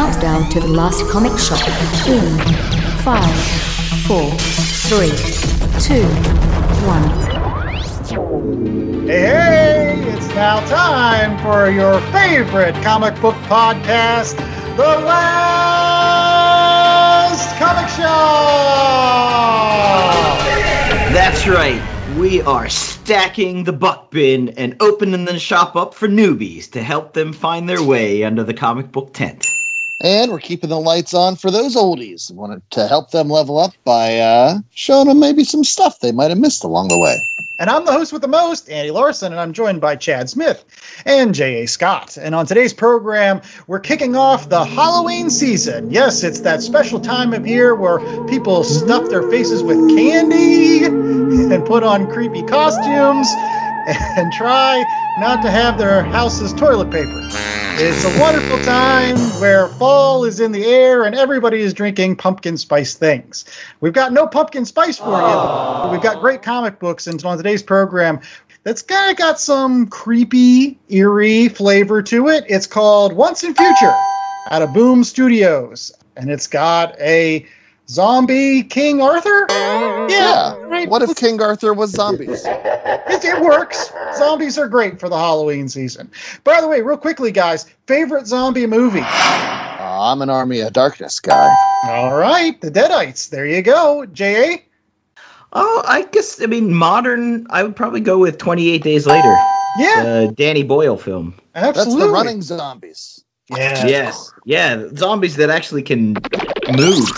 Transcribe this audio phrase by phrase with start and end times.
[0.00, 1.60] countdown to the last comic shop
[2.08, 2.38] in
[3.04, 3.36] five,
[4.06, 4.30] four,
[4.88, 5.12] three,
[5.78, 6.06] two,
[6.88, 7.04] one.
[9.06, 14.38] Hey, hey, it's now time for your favorite comic book podcast,
[14.78, 15.60] The Last
[17.58, 18.08] Comic Shop!
[21.12, 21.82] That's right.
[22.16, 27.12] We are stacking the buck bin and opening the shop up for newbies to help
[27.12, 29.49] them find their way under the comic book tent.
[30.00, 32.32] And we're keeping the lights on for those oldies.
[32.32, 36.30] Wanted to help them level up by uh, showing them maybe some stuff they might
[36.30, 37.16] have missed along the way.
[37.60, 40.64] And I'm the host with the most, Andy Larson, and I'm joined by Chad Smith
[41.04, 41.66] and J.A.
[41.66, 42.16] Scott.
[42.16, 45.90] And on today's program, we're kicking off the Halloween season.
[45.90, 50.84] Yes, it's that special time of year where people stuff their faces with candy
[51.54, 53.28] and put on creepy costumes
[54.16, 54.82] and try
[55.16, 57.20] not to have their house's toilet paper.
[57.82, 62.56] It's a wonderful time where fall is in the air and everybody is drinking pumpkin
[62.58, 63.44] spice things.
[63.80, 67.06] We've got no pumpkin spice for you, but we've got great comic books.
[67.06, 68.20] And on today's program,
[68.62, 72.44] that's kind of got some creepy, eerie flavor to it.
[72.48, 73.90] It's called Once and Future
[74.50, 75.92] out of Boom Studios.
[76.16, 77.46] And it's got a
[77.90, 79.46] zombie King Arthur?
[79.50, 80.56] Yeah.
[80.62, 80.88] right.
[80.88, 82.46] What if King Arthur was zombies?
[83.12, 83.92] It, it works.
[84.16, 86.10] Zombies are great for the Halloween season.
[86.44, 89.00] By the way, real quickly, guys, favorite zombie movie?
[89.00, 89.04] Uh,
[89.80, 91.58] I'm an Army of Darkness guy.
[91.82, 93.28] All right, The Deadites.
[93.28, 94.06] There you go.
[94.06, 94.64] J.A.?
[95.52, 100.02] Oh, I guess, I mean, modern, I would probably go with 28 Days Later, Yeah,
[100.02, 101.34] the Danny Boyle film.
[101.54, 101.94] absolutely.
[101.96, 103.24] That's the running zombies.
[103.50, 103.86] Yeah.
[103.86, 104.32] Yes.
[104.44, 106.14] Yeah, zombies that actually can
[106.76, 107.08] move.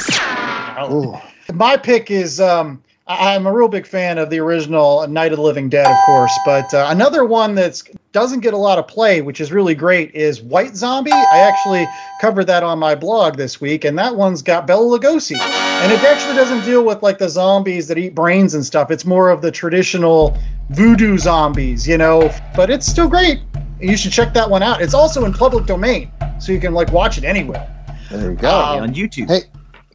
[0.90, 1.16] Ooh.
[1.52, 5.36] My pick is um, I- I'm a real big fan of the original Night of
[5.38, 8.86] the Living Dead, of course, but uh, another one that doesn't get a lot of
[8.86, 11.26] play, which is really great, is White Zombie.
[11.30, 15.38] I actually covered that on my blog this week, and that one's got Bela Lugosi,
[15.40, 18.90] and it actually doesn't deal with like the zombies that eat brains and stuff.
[18.90, 20.36] It's more of the traditional
[20.70, 22.30] voodoo zombies, you know.
[22.54, 23.40] But it's still great.
[23.80, 24.80] You should check that one out.
[24.80, 27.68] It's also in public domain, so you can like watch it anywhere.
[28.10, 28.50] There you go.
[28.50, 29.28] Um, on YouTube.
[29.28, 29.40] hey,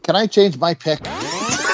[0.07, 0.99] can I change my pick?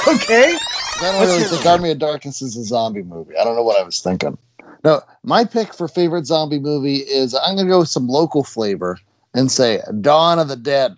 [0.06, 0.58] Okay.
[0.58, 3.38] I don't really think Army of Darkness is a zombie movie.
[3.38, 4.38] I don't know what I was thinking.
[4.84, 8.44] No, my pick for favorite zombie movie is I'm going to go with some local
[8.44, 9.00] flavor
[9.34, 10.98] and say Dawn of the Dead.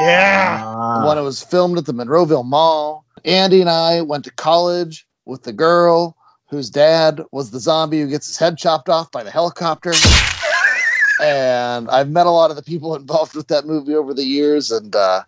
[0.00, 0.62] Yeah.
[0.62, 1.08] Ah.
[1.08, 3.06] when it was filmed at the Monroeville Mall.
[3.24, 6.14] Andy and I went to college with the girl
[6.50, 9.94] whose dad was the zombie who gets his head chopped off by the helicopter.
[11.22, 14.70] and I've met a lot of the people involved with that movie over the years,
[14.70, 15.22] and uh,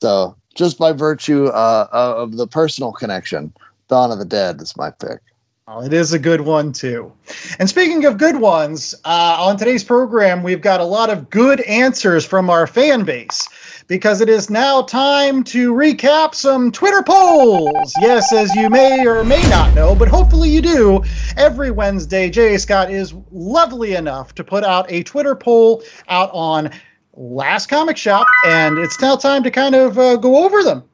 [0.00, 3.52] so just by virtue uh, of the personal connection,
[3.88, 5.20] Dawn of the Dead is my pick.
[5.68, 7.12] Oh, it is a good one too.
[7.58, 11.60] And speaking of good ones, uh, on today's program, we've got a lot of good
[11.60, 13.48] answers from our fan base
[13.86, 17.94] because it is now time to recap some Twitter polls.
[18.00, 21.04] Yes, as you may or may not know, but hopefully you do.
[21.36, 26.70] Every Wednesday, Jay Scott is lovely enough to put out a Twitter poll out on
[27.14, 30.84] Last Comic Shop, and it's now time to kind of uh, go over them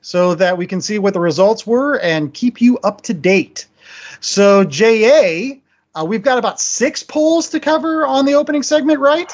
[0.00, 3.66] so that we can see what the results were and keep you up to date.
[4.20, 5.56] So, JA,
[5.96, 9.28] uh, we've got about six polls to cover on the opening segment, right?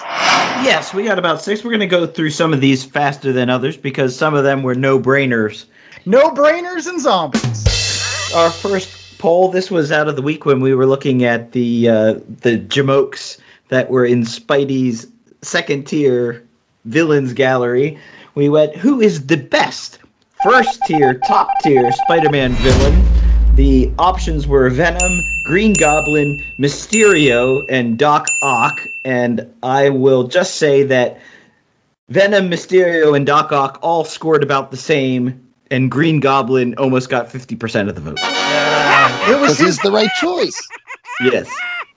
[0.64, 1.62] Yes, we got about six.
[1.62, 4.62] We're going to go through some of these faster than others because some of them
[4.62, 5.66] were no brainers.
[6.06, 8.32] No brainers and zombies.
[8.34, 11.88] Our first poll, this was out of the week when we were looking at the
[11.88, 13.38] uh, the jamokes
[13.68, 15.06] that were in Spidey's
[15.42, 16.46] second tier
[16.84, 17.98] villains gallery.
[18.34, 19.98] We went, who is the best
[20.42, 23.04] first tier, top tier Spider Man villain?
[23.54, 28.80] The options were Venom, Green Goblin, Mysterio, and Doc Ock.
[29.04, 31.20] And I will just say that
[32.08, 37.28] Venom, Mysterio, and Doc Ock all scored about the same, and Green Goblin almost got
[37.28, 38.18] 50% of the vote.
[38.20, 40.66] It was his, the right choice.
[41.20, 41.50] Yes.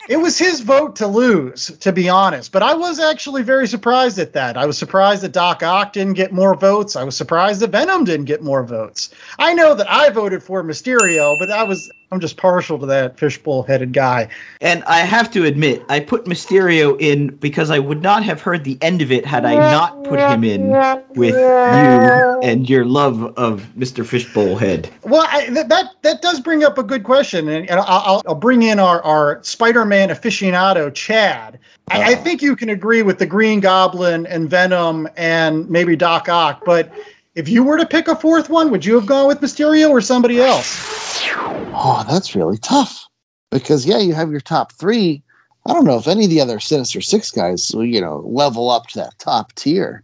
[0.08, 2.52] It was his vote to lose, to be honest.
[2.52, 4.58] But I was actually very surprised at that.
[4.58, 6.96] I was surprised that Doc Ock didn't get more votes.
[6.96, 9.14] I was surprised that Venom didn't get more votes.
[9.40, 13.20] I know that I voted for Mysterio, but I was I'm just partial to that
[13.20, 14.30] fishbowl-headed guy.
[14.62, 18.64] And I have to admit, I put Mysterio in because I would not have heard
[18.64, 20.70] the end of it had I not put him in
[21.10, 24.06] with you and your love of Mr.
[24.06, 24.90] Fishbowl Head.
[25.04, 28.22] Well, I, that, that that does bring up a good question, and, and I'll, I'll-
[28.26, 31.60] I'll bring in our, our Spider-Man aficionado, Chad.
[31.90, 32.24] I, I uh.
[32.24, 36.94] think you can agree with the Green Goblin and Venom and maybe Doc Ock, but
[37.36, 40.02] if you were to pick a fourth one, would you have gone with Mysterio or
[40.02, 41.22] somebody else?
[41.38, 43.06] Oh, that's really tough.
[43.52, 45.22] Because yeah, you have your top three.
[45.66, 48.70] I don't know if any of the other Sinister Six guys, will, you know, level
[48.70, 50.04] up to that top tier.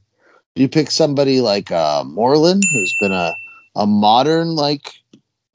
[0.56, 3.34] Do you pick somebody like uh, Morlun, who's been a,
[3.76, 4.92] a modern like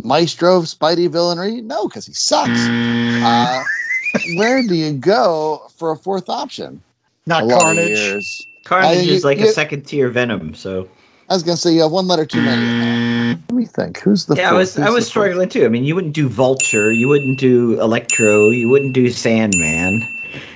[0.03, 1.63] maestro of Spidey villainry?
[1.63, 2.67] No, because he sucks.
[2.67, 3.65] Uh,
[4.37, 6.83] where do you go for a fourth option?
[7.27, 8.47] Not a Carnage.
[8.65, 10.89] Carnage I- is like you- a second tier Venom, so
[11.29, 13.37] I was gonna say you have one letter too many.
[13.49, 13.99] Let me think.
[14.01, 14.37] Who's the?
[14.37, 14.59] yeah, I fourth?
[14.59, 15.07] was I was the fourth?
[15.07, 15.65] struggling too.
[15.65, 20.07] I mean, you wouldn't do Vulture, you wouldn't do Electro, you wouldn't do Sandman,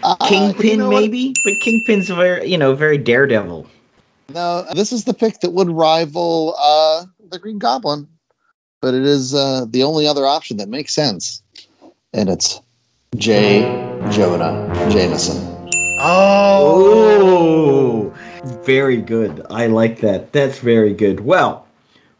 [0.02, 1.00] Uh, Kingpin you know what?
[1.00, 3.66] maybe, but Kingpin's very you know very Daredevil.
[4.32, 8.06] No, this is the pick that would rival uh, the Green Goblin,
[8.80, 11.42] but it is uh, the only other option that makes sense,
[12.12, 12.60] and it's
[13.16, 13.62] J.
[14.10, 15.36] Jonah Jameson.
[16.02, 16.86] Oh.
[17.22, 17.99] Oh,
[18.64, 19.46] very good.
[19.50, 20.32] I like that.
[20.32, 21.20] That's very good.
[21.20, 21.66] Well,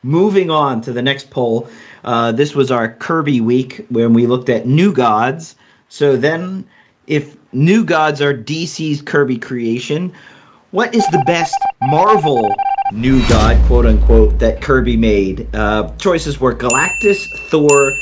[0.02, 1.68] moving on to the next poll.
[2.02, 5.54] Uh, this was our Kirby week when we looked at new gods.
[5.88, 6.66] So then,
[7.06, 10.12] if new gods are DC's Kirby creation,
[10.70, 12.54] what is the best Marvel
[12.92, 15.54] new god, quote unquote, that Kirby made?
[15.54, 17.96] Uh, choices were Galactus, Thor,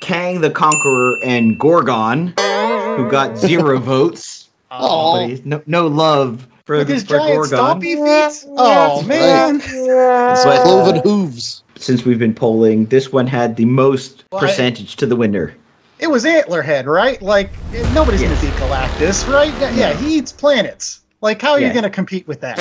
[0.00, 4.48] Kang the Conqueror, and Gorgon, who got zero votes.
[4.70, 7.58] Oh, no, no love for, With his for giant Gorgon.
[7.58, 8.48] stompy feet.
[8.56, 9.56] Oh man.
[9.62, 11.62] It's But- cloven hooves.
[11.76, 15.54] Since we've been polling, this one had the most Well, I- percentage to the winner.
[15.98, 17.20] It was Antlerhead, right?
[17.20, 17.58] Like
[17.92, 18.30] nobody's Yes.
[18.40, 19.52] gonna beat Galactus, right?
[19.74, 21.00] Yeah, he eats planets.
[21.20, 22.58] Like how are you gonna compete with that?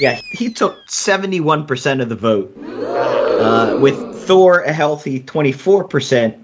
[0.00, 3.96] Yeah, he took 71% of the vote, uh, with
[4.26, 6.34] Thor a healthy 24%,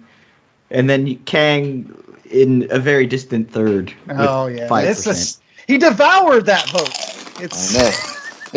[0.70, 1.94] and then Kang
[2.30, 3.92] in a very distant third.
[4.06, 4.90] with Oh yeah, 5%.
[4.90, 6.90] it's just he devoured that vote.
[7.38, 7.90] I It's know.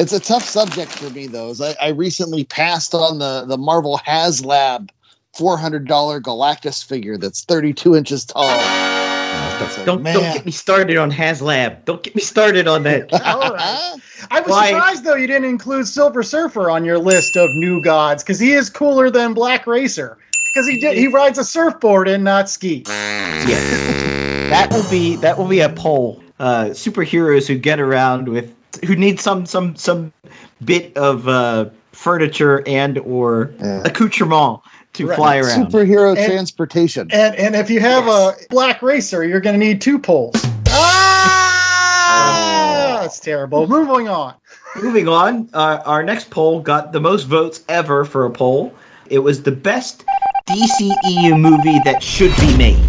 [0.01, 1.53] It's a tough subject for me, though.
[1.61, 4.89] I, I recently passed on the, the Marvel HasLab
[5.37, 5.85] $400
[6.21, 8.47] Galactus figure that's 32 inches tall.
[9.63, 10.13] It's like, don't, man.
[10.13, 11.83] don't get me started on HasLab.
[11.85, 13.13] Don't get me started on that.
[13.25, 13.95] all right.
[14.31, 17.81] I was Why- surprised though you didn't include Silver Surfer on your list of new
[17.81, 22.07] gods because he is cooler than Black Racer because he did, he rides a surfboard
[22.07, 22.83] and not skis.
[22.87, 24.07] Yes.
[24.51, 26.21] That will be that will be a poll.
[26.41, 28.51] Uh, superheroes who get around with
[28.87, 30.11] who need some some some
[30.65, 33.83] bit of uh, furniture and or Yeah.
[33.85, 34.61] accoutrement
[34.93, 35.15] to Right.
[35.15, 35.67] fly around.
[35.67, 37.09] Superhero And- transportation.
[37.11, 40.33] And and if you have a Black Racer, you're going to need two poles.
[42.03, 43.67] Ah, that's terrible.
[43.67, 44.33] Moving on.
[44.81, 48.73] Moving on, uh, our next poll got the most votes ever for a poll.
[49.07, 50.03] It was the best
[50.49, 52.79] DCEU movie that should be made.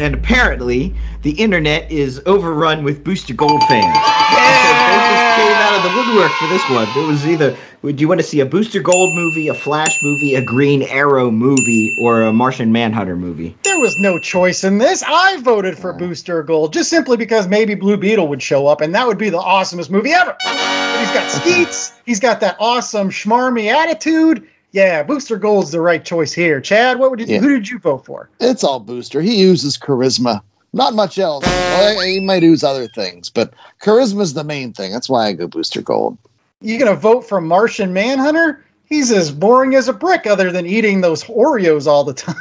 [0.00, 3.84] And apparently, the internet is overrun with Booster Gold fans.
[3.84, 6.88] They just came out of the woodwork for this one.
[6.96, 10.36] It was either, would you want to see a Booster Gold movie, a Flash movie,
[10.36, 13.54] a Green Arrow movie, or a Martian Manhunter movie?
[13.62, 15.02] There was no choice in this.
[15.06, 18.94] I voted for Booster Gold just simply because maybe Blue Beetle would show up, and
[18.94, 20.34] that would be the awesomest movie ever.
[20.40, 21.92] He's got skeets.
[22.06, 24.48] He's got that awesome schmarmy attitude.
[24.72, 26.60] Yeah, Booster Gold's the right choice here.
[26.60, 27.38] Chad, what would you, Yeah.
[27.40, 28.28] who did you vote for?
[28.38, 29.20] It's all Booster.
[29.20, 30.42] He uses charisma.
[30.72, 31.44] Not much else.
[31.44, 33.52] Well, he might use other things, but
[33.82, 34.92] charisma's the main thing.
[34.92, 36.16] That's why I go Booster Gold.
[36.60, 38.64] You gonna vote for Martian Manhunter?
[38.86, 42.36] He's as boring as a brick, other than eating those Oreos all the time.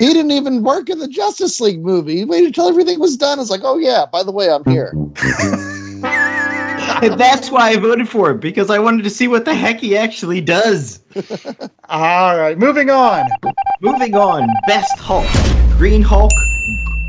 [0.00, 2.16] He didn't even work in the Justice League movie.
[2.16, 3.38] He waited until everything was done.
[3.38, 4.92] It's like, oh yeah, by the way, I'm here.
[7.02, 9.80] And that's why I voted for him, because I wanted to see what the heck
[9.80, 11.00] he actually does.
[11.88, 13.28] all right, moving on.
[13.80, 15.26] Moving on, best Hulk.
[15.76, 16.30] Green Hulk,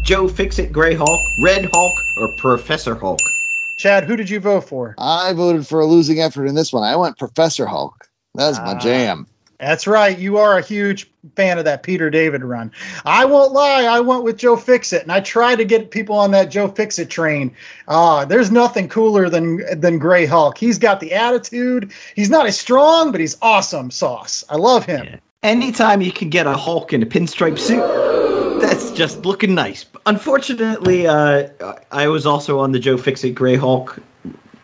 [0.01, 3.19] Joe Fixit Gray Hulk, Red Hulk, or Professor Hulk?
[3.77, 4.95] Chad, who did you vote for?
[4.97, 6.83] I voted for a losing effort in this one.
[6.83, 8.07] I went Professor Hulk.
[8.33, 8.79] That's my Ah.
[8.79, 9.27] jam.
[9.63, 10.17] That's right.
[10.17, 12.73] You are a huge fan of that Peter David run.
[13.05, 13.85] I won't lie.
[13.85, 17.09] I went with Joe Fixit, and I tried to get people on that Joe Fixit
[17.09, 17.55] train.
[17.87, 20.57] Ah, there's nothing cooler than than Gray Hulk.
[20.57, 21.93] He's got the attitude.
[22.13, 24.43] He's not as strong, but he's awesome sauce.
[24.49, 25.19] I love him.
[25.41, 29.85] Anytime you can get a Hulk in a pinstripe suit, that's just looking nice.
[30.05, 31.49] Unfortunately, uh,
[31.89, 33.99] I was also on the Joe Fixit Gray Hulk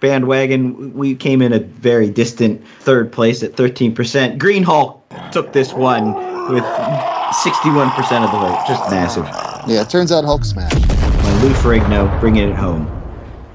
[0.02, 0.94] bandwagon.
[0.94, 4.38] We came in a very distant third place at 13%.
[4.38, 6.14] Green Hulk took this one
[6.52, 8.68] with 61% of the vote.
[8.68, 9.26] Just massive.
[9.68, 10.74] Yeah, it turns out Hulk smash.
[10.74, 12.99] Lou Ferrigno, bringing it home.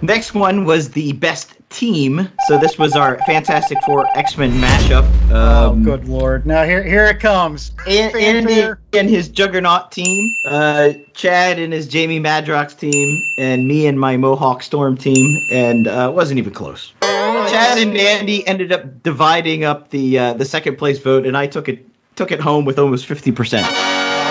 [0.05, 2.29] Next one was the best team.
[2.47, 5.11] So this was our Fantastic Four X Men mashup.
[5.31, 6.45] Oh, Um, good lord!
[6.45, 7.73] Now here here it comes.
[7.87, 13.87] An- Andy and his Juggernaut team, uh, Chad and his Jamie Madrox team, and me
[13.87, 16.93] and my Mohawk Storm team, and uh, wasn't even close.
[17.01, 21.47] Chad and Andy ended up dividing up the uh, the second place vote, and I
[21.47, 23.67] took it took it home with almost fifty percent.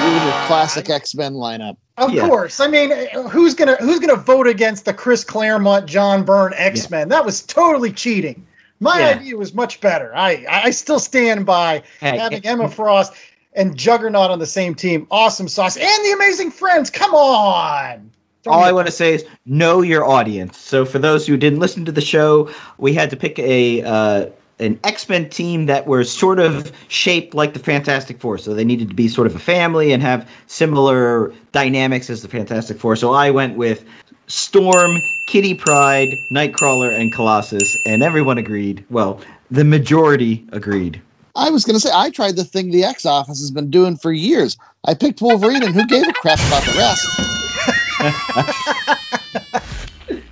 [0.04, 1.78] You your classic X Men lineup.
[1.98, 2.28] Of Yeah.
[2.28, 2.60] course.
[2.60, 2.92] I mean,
[3.30, 7.10] who's gonna who's gonna vote against the Chris Claremont, John Byrne X Men?
[7.10, 8.48] That was totally cheating.
[8.80, 9.08] My Yeah.
[9.10, 10.12] idea was much better.
[10.16, 13.14] I I still stand by Hey, having Emma Frost
[13.54, 15.06] and Juggernaut on the same team.
[15.12, 16.90] Awesome sauce and the Amazing Friends.
[16.90, 18.10] Come on.
[18.44, 20.58] Throw All I want to say is know your audience.
[20.58, 24.26] So for those who didn't listen to the show, we had to pick a uh,
[24.60, 28.38] an X Men team that were sort of shaped like the Fantastic Four.
[28.38, 32.28] So they needed to be sort of a family and have similar dynamics as the
[32.28, 32.96] Fantastic Four.
[32.96, 33.84] So I went with
[34.28, 38.86] Storm, Kitty Pryde, Nightcrawler, and Colossus, and everyone agreed.
[38.90, 39.20] Well,
[39.52, 41.02] the majority agreed.
[41.36, 43.98] I was going to say, I tried the thing the X Office has been doing
[43.98, 44.58] for years.
[44.86, 47.08] I picked Wolverine, and who gave a crap about the rest?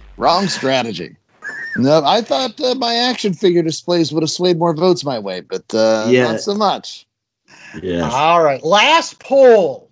[0.18, 1.16] Wrong strategy.
[1.76, 5.42] No, I thought uh, my action figure displays would have swayed more votes my way,
[5.42, 6.32] but uh, Yeah.
[6.32, 7.06] not so much.
[7.82, 8.10] Yeah.
[8.10, 8.64] All right.
[8.64, 9.90] Last poll.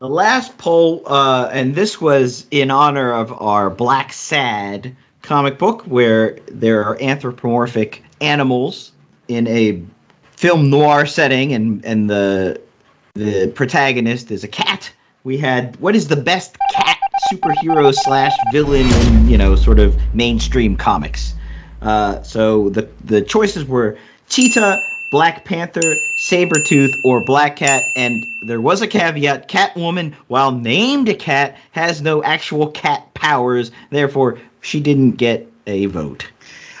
[0.00, 6.38] The last poll, uh, and this was in honor of our Blacksad comic book, where
[6.50, 8.90] there are anthropomorphic animals
[9.28, 9.80] in a
[10.32, 12.60] film noir setting, and and the
[13.14, 14.92] the protagonist is a cat.
[15.22, 16.91] We had what is the best cat
[17.30, 21.34] superhero slash villain in you know sort of mainstream comics.
[21.80, 23.98] Uh, so the the choices were
[24.28, 31.08] Cheetah, Black Panther, Sabretooth, or Black Cat, and there was a caveat: Catwoman, while named
[31.08, 33.72] a cat, has no actual cat powers.
[33.90, 36.26] Therefore, she didn't get a vote.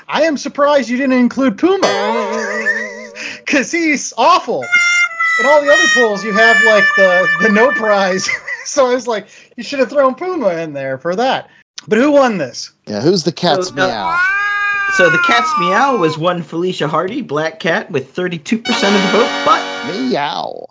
[0.08, 3.12] I am surprised you didn't include Puma.
[3.38, 4.64] Because he's awful.
[5.40, 8.28] In all the other polls, you have like the, the no prize.
[8.64, 11.50] so I was like, you should have thrown Puma in there for that.
[11.88, 12.72] But who won this?
[12.86, 14.18] Yeah, who's the cat's So, no- meow?
[14.94, 19.42] So the cat's meow was one Felicia Hardy, Black Cat, with 32% of the vote,
[19.46, 19.62] but
[20.10, 20.66] Meow.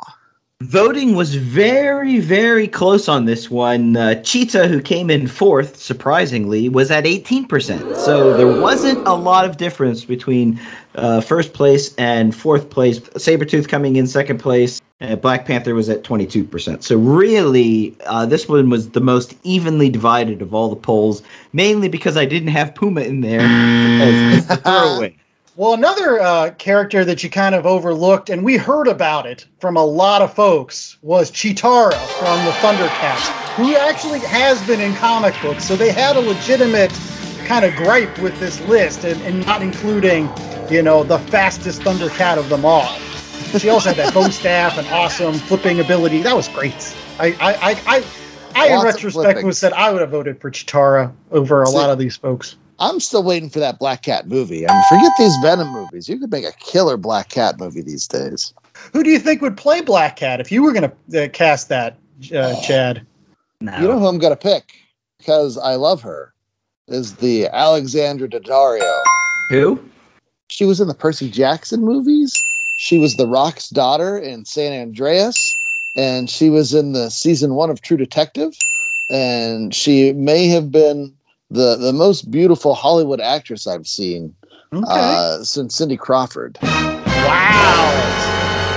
[0.62, 3.98] Voting was very, very close on this one.
[3.98, 7.96] Uh, Cheetah, who came in fourth, surprisingly, was at 18%.
[7.96, 10.60] So there wasn't a lot of difference between
[10.94, 13.00] uh, first place and fourth place.
[13.00, 14.80] Sabretooth coming in second place.
[15.01, 16.84] Uh, Black Panther was at 22%.
[16.84, 21.89] So really, uh, this one was the most evenly divided of all the polls, mainly
[21.89, 25.18] because I didn't have Puma in there as, as the throwaway.
[25.58, 29.75] Well, another uh, character that you kind of overlooked, and we heard about it from
[29.75, 33.27] a lot of folks, was Cheetara from the Thundercats,
[33.58, 35.65] who actually has been in comic books.
[35.65, 36.91] So they had a legitimate
[37.46, 40.29] kind of gripe with this list and, and not including,
[40.70, 42.88] you know, the fastest Thundercat of them all.
[43.60, 46.22] She also had that bone staff and awesome flipping ability.
[46.22, 46.96] That was great.
[47.20, 48.03] I, I, I, I,
[48.55, 51.89] I in retrospect, was said I would have voted for Cheetara over a See- lot
[51.89, 52.55] of these folks.
[52.82, 54.68] I'm still waiting for that Black Cat movie.
[54.68, 56.10] I mean, forget these Venom movies.
[56.10, 58.56] You could make a killer Black Cat movie these days.
[58.92, 61.70] Who do you think would play Black Cat if you were going to uh, cast
[61.70, 61.98] that,
[62.36, 63.06] uh, Chad?
[63.62, 63.78] No.
[63.78, 64.64] You know who I'm going to pick
[65.20, 66.34] because I love her
[66.88, 69.04] is the Alexandra Daddario.
[69.50, 69.88] who?
[70.48, 72.44] She was in the Percy Jackson movies.
[72.76, 75.56] She was the Rock's daughter in San Andreas,
[75.96, 78.58] and she was in the season one of True Detective.
[79.08, 81.16] And she may have been
[81.51, 84.36] the the most beautiful Hollywood actress I've seen
[84.74, 84.84] Okay.
[84.88, 86.58] uh, since Cindy Crawford.
[86.62, 88.17] wow.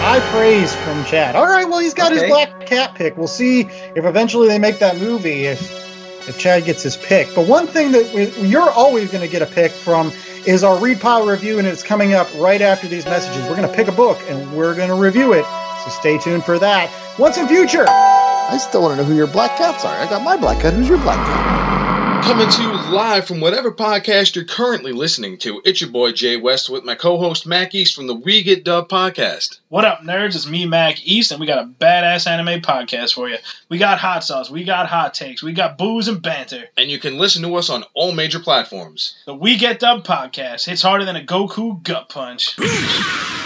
[0.01, 1.35] High praise from Chad.
[1.37, 3.17] All right, well, he's got his Black Cat pick.
[3.17, 7.29] We'll see if eventually they make that movie, if, if Chad gets his pick.
[7.35, 10.13] But one thing that we, you're always going to get a pick from
[10.47, 13.43] is our Read Pile review, and it's coming up right after these messages.
[13.49, 15.45] We're going to pick a book and we're going to review it.
[15.85, 16.91] So stay tuned for that.
[17.19, 17.87] What's in future?
[17.89, 19.97] I still want to know who your Black Cats are.
[19.97, 20.75] I got my Black Cat.
[20.75, 21.94] Who's your Black Cat?
[22.25, 25.61] Coming to you live from whatever podcast you're currently listening to.
[25.63, 28.89] It's your boy Jay West with my co-host Mac East from the We Get Dub
[28.89, 29.59] podcast.
[29.69, 30.35] What up, nerds?
[30.35, 33.37] It's me, Mac East, and we got a badass anime podcast for you.
[33.69, 36.65] We got hot sauce, we got hot takes, we got booze and banter.
[36.79, 39.17] And you can listen to us on all major platforms.
[39.27, 42.57] The We Get Dub podcast hits harder than a Goku gut punch.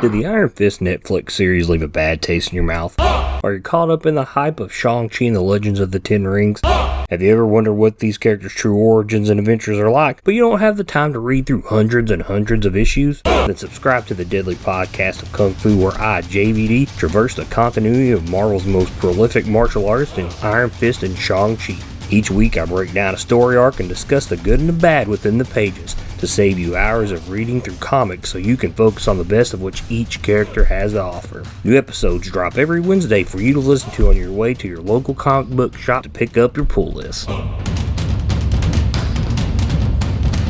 [0.00, 2.98] Did the Iron Fist Netflix series leave a bad taste in your mouth?
[2.98, 6.26] Are you caught up in the hype of Shang-Chi and the Legends of the Ten
[6.26, 6.62] Rings?
[6.64, 10.40] Have you ever wondered what these characters' true origins and adventures are like, but you
[10.40, 13.20] don't have the time to read through hundreds and hundreds of issues?
[13.24, 18.12] Then subscribe to the Deadly Podcast of Kung Fu, where I, JVD, traverse the continuity
[18.12, 21.76] of Marvel's most prolific martial artists in Iron Fist and Shang-Chi.
[22.12, 25.06] Each week, I break down a story arc and discuss the good and the bad
[25.06, 29.06] within the pages to save you hours of reading through comics so you can focus
[29.06, 31.44] on the best of which each character has to offer.
[31.62, 34.80] New episodes drop every Wednesday for you to listen to on your way to your
[34.80, 37.28] local comic book shop to pick up your pull list.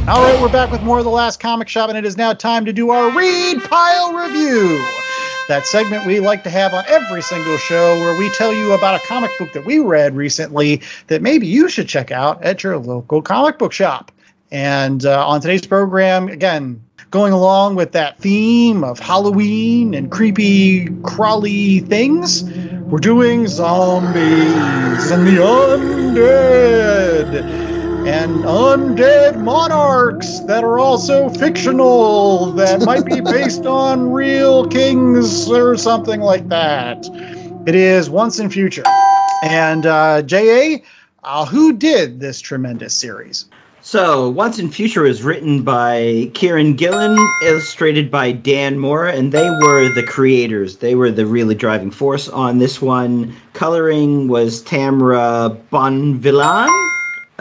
[0.09, 2.33] All right, we're back with more of the last comic shop, and it is now
[2.33, 4.83] time to do our Read Pile Review.
[5.49, 9.03] That segment we like to have on every single show where we tell you about
[9.03, 12.79] a comic book that we read recently that maybe you should check out at your
[12.79, 14.13] local comic book shop.
[14.53, 20.89] And uh, on today's program, again, going along with that theme of Halloween and creepy,
[21.03, 26.91] crawly things, we're doing zombies and the undead
[28.07, 35.77] and undead monarchs that are also fictional that might be based on real kings or
[35.77, 37.07] something like that.
[37.67, 38.85] It is Once and Future.
[39.43, 40.83] And uh, J.A.,
[41.23, 43.45] uh, who did this tremendous series?
[43.83, 49.49] So, Once and Future was written by Kieron Gillen, illustrated by Dan Mora, and they
[49.49, 50.77] were the creators.
[50.79, 53.37] They were the really driving force on this one.
[53.53, 56.90] Coloring was Tamra Bonvillain,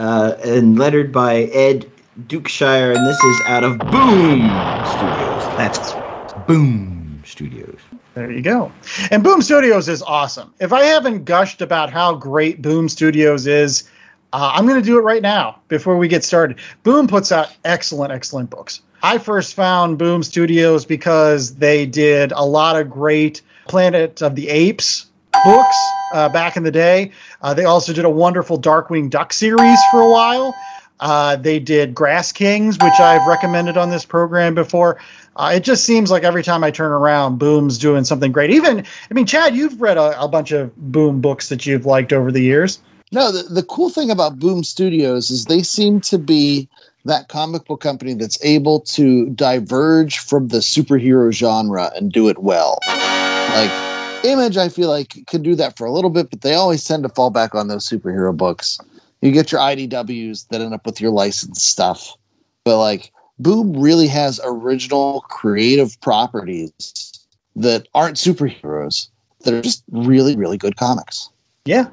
[0.00, 5.46] uh, and lettered by Ed Dukeshire, and this is out of Boom Studios.
[5.56, 5.94] That's
[6.34, 7.78] Boom Studios.
[8.14, 8.72] There you go.
[9.10, 10.54] And Boom Studios is awesome.
[10.58, 13.90] If I haven't gushed about how great Boom Studios is,
[14.32, 16.60] uh, I'm going to do it right now before we get started.
[16.82, 18.80] Boom puts out excellent, excellent books.
[19.02, 24.48] I first found Boom Studios because they did a lot of great Planet of the
[24.48, 25.09] Apes
[25.42, 27.12] books uh, back in the day.
[27.40, 30.56] Uh, they also did a wonderful Darkwing Duck series for a while.
[30.98, 35.00] Uh, they did Grass Kings, which I've recommended on this program before.
[35.34, 38.50] Uh, it just seems like every time I turn around, Boom's doing something great.
[38.50, 42.12] Even, I mean, Chad, you've read a, a bunch of Boom books that you've liked
[42.12, 42.80] over the years.
[43.12, 46.68] No, the, the cool thing about Boom Studios is they seem to be
[47.06, 52.38] that comic book company that's able to diverge from the superhero genre and do it
[52.38, 52.78] well.
[52.86, 53.89] Like
[54.24, 57.04] Image, I feel like can do that for a little bit, but they always tend
[57.04, 58.78] to fall back on those superhero books.
[59.20, 62.16] You get your IDWs that end up with your licensed stuff,
[62.64, 69.08] but like Boom really has original creative properties that aren't superheroes
[69.40, 71.30] that are just really, really good comics.
[71.64, 71.88] Yeah.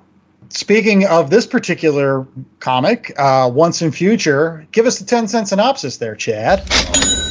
[0.49, 2.27] Speaking of this particular
[2.59, 6.67] comic, uh, Once and Future, give us the 10 cent synopsis there, Chad.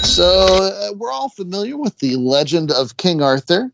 [0.05, 3.71] So uh, we're all familiar with the legend of King Arthur,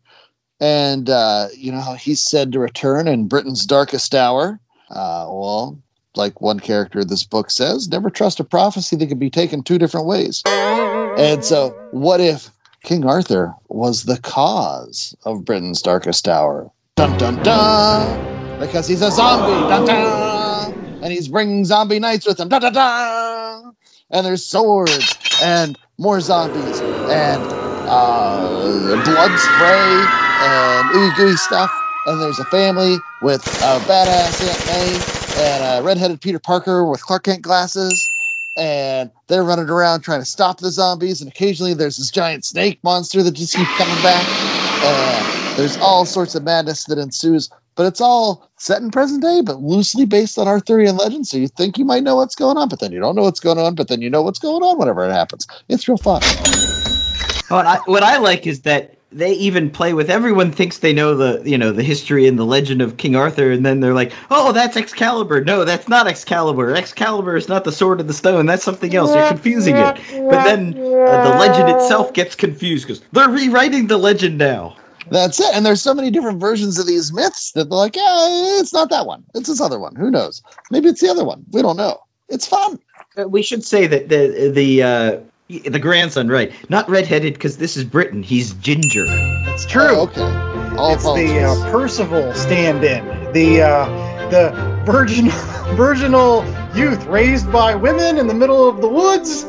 [0.63, 4.61] and uh, you know he's said to return in Britain's darkest hour.
[4.89, 5.83] Uh, well,
[6.15, 9.65] like one character in this book says, never trust a prophecy that can be taken
[9.65, 10.43] two different ways.
[10.47, 12.49] And so, what if
[12.85, 16.71] King Arthur was the cause of Britain's darkest hour?
[16.95, 18.61] Dun dun dun!
[18.61, 19.69] Because he's a zombie.
[19.69, 21.01] Dun dun!
[21.03, 22.49] And he's bringing zombie knights with him.
[22.49, 23.77] Dun dun dun!
[24.11, 27.62] And there's swords and more zombies and
[27.93, 30.07] uh, blood spray
[30.41, 31.71] and ooey gooey stuff.
[32.07, 37.03] And there's a family with a badass Aunt May and a redheaded Peter Parker with
[37.03, 38.11] Clark Kent glasses.
[38.57, 41.21] And they're running around trying to stop the zombies.
[41.21, 44.27] And occasionally there's this giant snake monster that just keeps coming back.
[44.85, 47.51] And there's all sorts of madness that ensues.
[47.75, 51.27] But it's all set in present day, but loosely based on Arthurian legend.
[51.27, 53.41] So you think you might know what's going on, but then you don't know what's
[53.41, 55.47] going on, but then you know what's going on whenever it happens.
[55.69, 56.21] It's real fun.
[57.53, 61.15] What I, what I like is that they even play with everyone thinks they know
[61.15, 64.13] the you know the history and the legend of King Arthur, and then they're like,
[64.31, 65.45] oh, that's Excalibur.
[65.45, 66.75] No, that's not Excalibur.
[66.75, 68.47] Excalibur is not the sword of the stone.
[68.47, 69.15] That's something else.
[69.15, 69.97] You're confusing it.
[70.31, 74.77] But then uh, the legend itself gets confused because they're rewriting the legend now.
[75.11, 75.55] That's it.
[75.55, 78.89] And there's so many different versions of these myths that they're like, yeah, it's not
[78.91, 79.25] that one.
[79.35, 79.95] It's this other one.
[79.95, 80.43] Who knows?
[80.71, 81.45] Maybe it's the other one.
[81.51, 82.01] We don't know.
[82.29, 82.79] It's fun.
[83.19, 85.21] Uh, we should say that the the uh,
[85.61, 86.53] the grandson, right?
[86.71, 88.23] Not redheaded because this is Britain.
[88.23, 89.05] He's ginger.
[89.07, 89.83] That's true.
[89.89, 90.77] Oh, okay.
[90.77, 95.29] All it's the uh, Percival stand-in, the uh, the virgin
[95.77, 99.45] virginal youth raised by women in the middle of the woods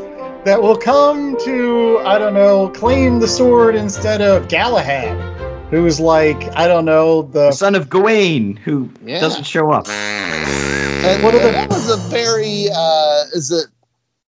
[0.46, 6.56] that will come to I don't know claim the sword instead of Galahad, who's like
[6.58, 9.22] I don't know The the son of Gawain, who Yeah.
[9.22, 9.88] doesn't show up.
[9.88, 13.68] And What are the- that was a very uh is it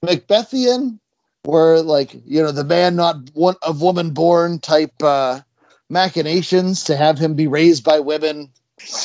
[0.04, 0.98] Macbethian
[1.44, 5.40] where like you know the man not one of woman born type uh
[5.90, 8.50] machinations to have him be raised by women.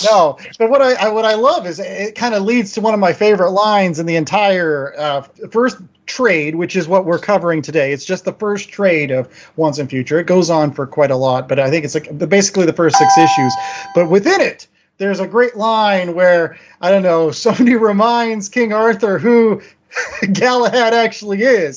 [0.09, 2.93] No, but what I, I what I love is it kind of leads to one
[2.93, 5.21] of my favorite lines in the entire uh,
[5.51, 7.93] first trade, which is what we're covering today.
[7.93, 10.19] It's just the first trade of Once and Future.
[10.19, 12.97] It goes on for quite a lot, but I think it's like basically the first
[12.97, 13.55] six issues.
[13.93, 19.19] But within it, there's a great line where I don't know somebody reminds King Arthur
[19.19, 19.61] who
[20.33, 21.75] Galahad actually is.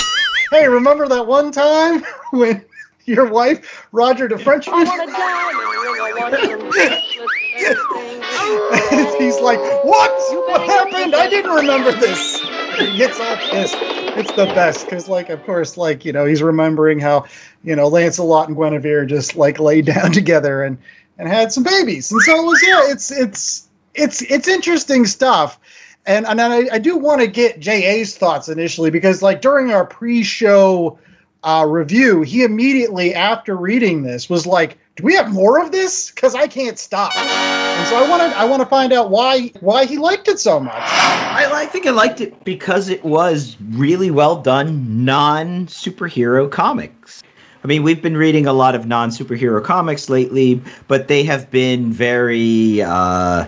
[0.52, 2.62] Hey, remember that one time when
[3.06, 4.86] your wife Roger the Frenchman?
[9.18, 10.10] He's like, what?
[10.48, 11.14] What happened?
[11.14, 12.38] I didn't remember this.
[12.78, 13.76] He gets all pissed.
[13.80, 17.24] It's the best because, like, of course, like you know, he's remembering how
[17.64, 20.76] you know Lancelot and Guinevere just like laid down together and
[21.16, 25.58] and had some babies, and so it was yeah, it's it's it's it's interesting stuff.
[26.04, 29.86] And and I, I do want to get JA's thoughts initially because like during our
[29.86, 30.98] pre-show
[31.44, 36.10] uh, review, he immediately after reading this was like, "Do we have more of this?
[36.10, 39.52] Because I can't stop." And so I want to I want to find out why
[39.60, 40.74] why he liked it so much.
[40.74, 47.22] I, I think I liked it because it was really well done non superhero comics.
[47.64, 51.50] I mean, we've been reading a lot of non superhero comics lately, but they have
[51.50, 53.46] been very uh,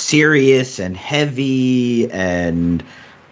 [0.00, 2.82] serious and heavy and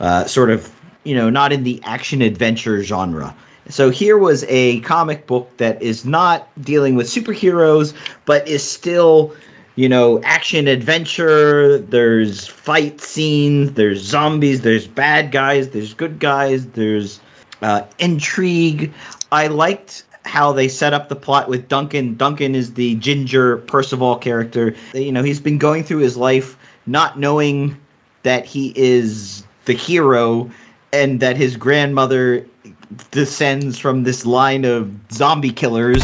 [0.00, 0.72] uh, sort of,
[1.04, 3.35] you know, not in the action adventure genre.
[3.70, 9.35] So here was a comic book that is not dealing with superheroes, but is still,
[9.74, 11.78] you know, action adventure.
[11.78, 17.20] There's fight scenes, there's zombies, there's bad guys, there's good guys, there's
[17.61, 18.94] uh, intrigue.
[19.31, 22.16] I liked how they set up the plot with Duncan.
[22.16, 24.76] Duncan is the ginger Percival character.
[24.94, 26.57] You know, he's been going through his life
[26.88, 27.79] not knowing
[28.22, 30.51] that he is the hero
[30.92, 32.46] and that his grandmother
[33.11, 36.03] descends from this line of zombie killers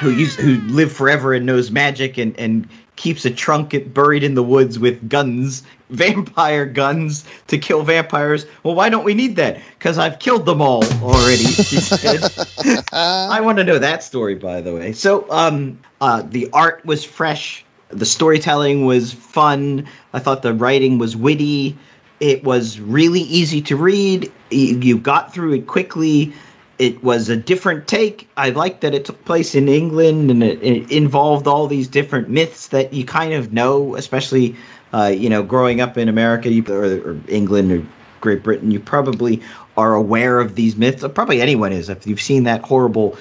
[0.00, 4.34] who use, who live forever and knows magic and, and keeps a trunk buried in
[4.34, 8.46] the woods with guns, vampire guns to kill vampires.
[8.62, 9.60] Well, why don't we need that?
[9.78, 11.44] Because I've killed them all already.
[11.44, 12.84] She said.
[12.92, 14.92] I want to know that story, by the way.
[14.92, 17.64] So, um, uh, the art was fresh.
[17.92, 19.86] The storytelling was fun.
[20.12, 21.76] I thought the writing was witty.
[22.20, 24.32] It was really easy to read.
[24.50, 26.34] You got through it quickly.
[26.78, 28.28] It was a different take.
[28.36, 32.28] I liked that it took place in England and it, it involved all these different
[32.28, 34.56] myths that you kind of know, especially,
[34.92, 37.86] uh, you know, growing up in America or, or England or
[38.20, 38.70] Great Britain.
[38.70, 39.42] You probably
[39.76, 41.04] are aware of these myths.
[41.14, 41.88] Probably anyone is.
[41.88, 43.16] If you've seen that horrible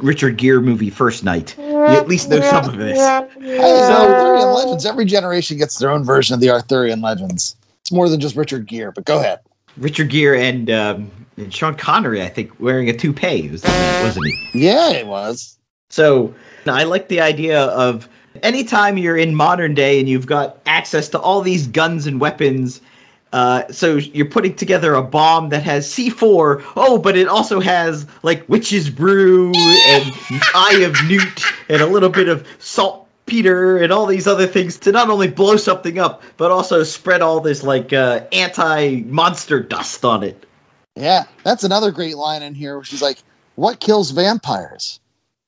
[0.00, 2.96] Richard Gere movie First Knight, you at least know some of this.
[2.98, 4.86] Hey, the Arthurian legends.
[4.86, 7.56] Every generation gets their own version of the Arthurian legends.
[7.82, 9.40] It's more than just Richard Gere, but go ahead.
[9.76, 14.66] Richard Gere and, um, and Sean Connery, I think, wearing a toupee, was- wasn't he?
[14.66, 15.58] Yeah, it was.
[15.90, 16.34] So
[16.66, 18.08] I like the idea of
[18.42, 22.80] anytime you're in modern day and you've got access to all these guns and weapons.
[23.34, 26.64] Uh, so you're putting together a bomb that has C4.
[26.76, 30.04] Oh, but it also has like witch's brew and
[30.54, 34.92] eye of newt and a little bit of saltpeter and all these other things to
[34.92, 40.22] not only blow something up but also spread all this like uh, anti-monster dust on
[40.22, 40.46] it.
[40.94, 43.18] Yeah, that's another great line in here where she's like,
[43.56, 45.00] What kills vampires?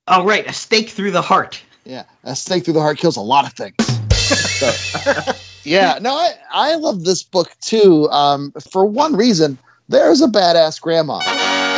[0.09, 1.63] Oh, right, a stake through the heart.
[1.85, 4.06] Yeah, a stake through the heart kills a lot of things.
[4.59, 8.09] So, yeah, no, I, I love this book too.
[8.11, 11.21] Um, for one reason, there's a badass grandma.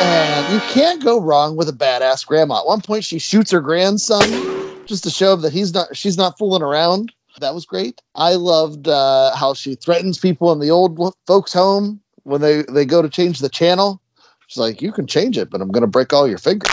[0.00, 2.60] And you can't go wrong with a badass grandma.
[2.60, 6.38] At one point, she shoots her grandson just to show that he's not she's not
[6.38, 7.12] fooling around.
[7.40, 8.00] That was great.
[8.14, 12.84] I loved uh, how she threatens people in the old folks' home when they, they
[12.84, 14.00] go to change the channel.
[14.46, 16.70] She's like, "You can change it, but I'm going to break all your fingers."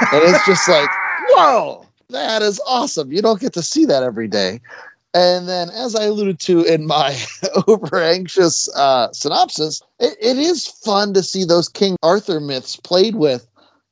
[0.00, 0.88] and it's just like,
[1.30, 3.12] whoa, that is awesome.
[3.12, 4.60] You don't get to see that every day.
[5.14, 7.16] And then, as I alluded to in my
[7.66, 13.14] over anxious uh, synopsis, it, it is fun to see those King Arthur myths played
[13.14, 13.46] with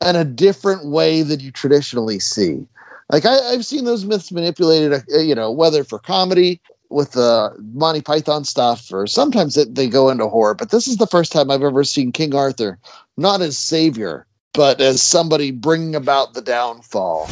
[0.05, 2.67] in a different way than you traditionally see.
[3.11, 7.57] Like I, I've seen those myths manipulated, uh, you know, whether for comedy with the
[7.73, 10.55] Monty Python stuff, or sometimes it, they go into horror.
[10.55, 12.79] But this is the first time I've ever seen King Arthur
[13.17, 17.27] not as savior, but as somebody bringing about the downfall.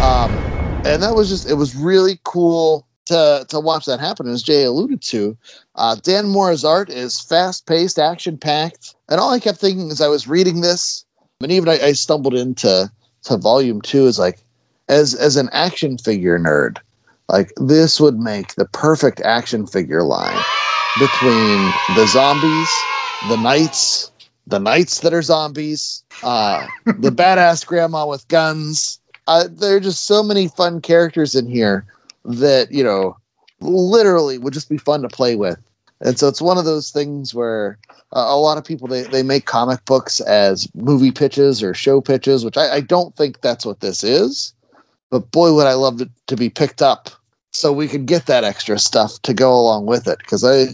[0.00, 0.32] Um,
[0.84, 4.28] and that was just it was really cool to to watch that happen.
[4.28, 5.36] As Jay alluded to,
[5.74, 10.00] uh, Dan Mora's art is fast paced, action packed, and all I kept thinking as
[10.00, 11.04] I was reading this,
[11.40, 12.90] and even I, I stumbled into
[13.24, 14.38] to volume two, is like
[14.88, 16.78] as as an action figure nerd,
[17.28, 20.42] like this would make the perfect action figure line
[20.98, 22.70] between the zombies,
[23.28, 24.10] the knights,
[24.46, 29.00] the knights that are zombies, uh, the badass grandma with guns.
[29.26, 31.86] Uh, there are just so many fun characters in here
[32.24, 33.16] that you know
[33.60, 35.58] literally would just be fun to play with.
[36.00, 37.78] And so it's one of those things where
[38.12, 42.00] uh, a lot of people they, they make comic books as movie pitches or show
[42.00, 44.54] pitches, which I, I don't think that's what this is.
[45.10, 47.10] But boy, would I love it to be picked up
[47.52, 50.18] so we could get that extra stuff to go along with it.
[50.18, 50.68] Because I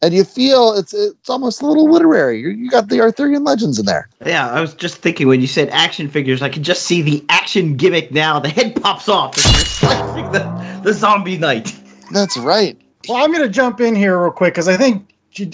[0.00, 2.40] and you feel it's it's almost a little literary.
[2.40, 4.08] You, you got the Arthurian legends in there.
[4.24, 7.24] Yeah, I was just thinking when you said action figures, I could just see the
[7.28, 8.40] action gimmick now.
[8.40, 11.74] The head pops off and you're slicing the, the zombie knight.
[12.10, 12.80] That's right.
[13.08, 15.08] Well, I'm going to jump in here real quick because I think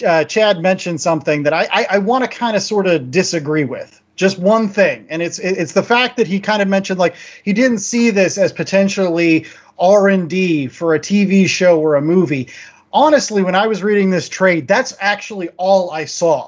[0.04, 3.64] uh, Chad mentioned something that I, I, I want to kind of sort of disagree
[3.64, 4.00] with.
[4.16, 7.52] Just one thing, and it's it's the fact that he kind of mentioned like he
[7.52, 12.48] didn't see this as potentially R and D for a TV show or a movie.
[12.94, 16.46] Honestly, when I was reading this trade, that's actually all I saw.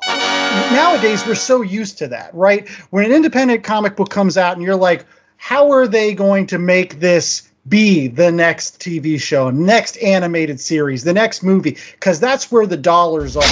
[0.73, 2.69] Nowadays, we're so used to that, right?
[2.91, 5.05] When an independent comic book comes out and you're like,
[5.37, 11.03] how are they going to make this be the next TV show, next animated series,
[11.03, 11.77] the next movie?
[11.93, 13.43] Because that's where the dollars are.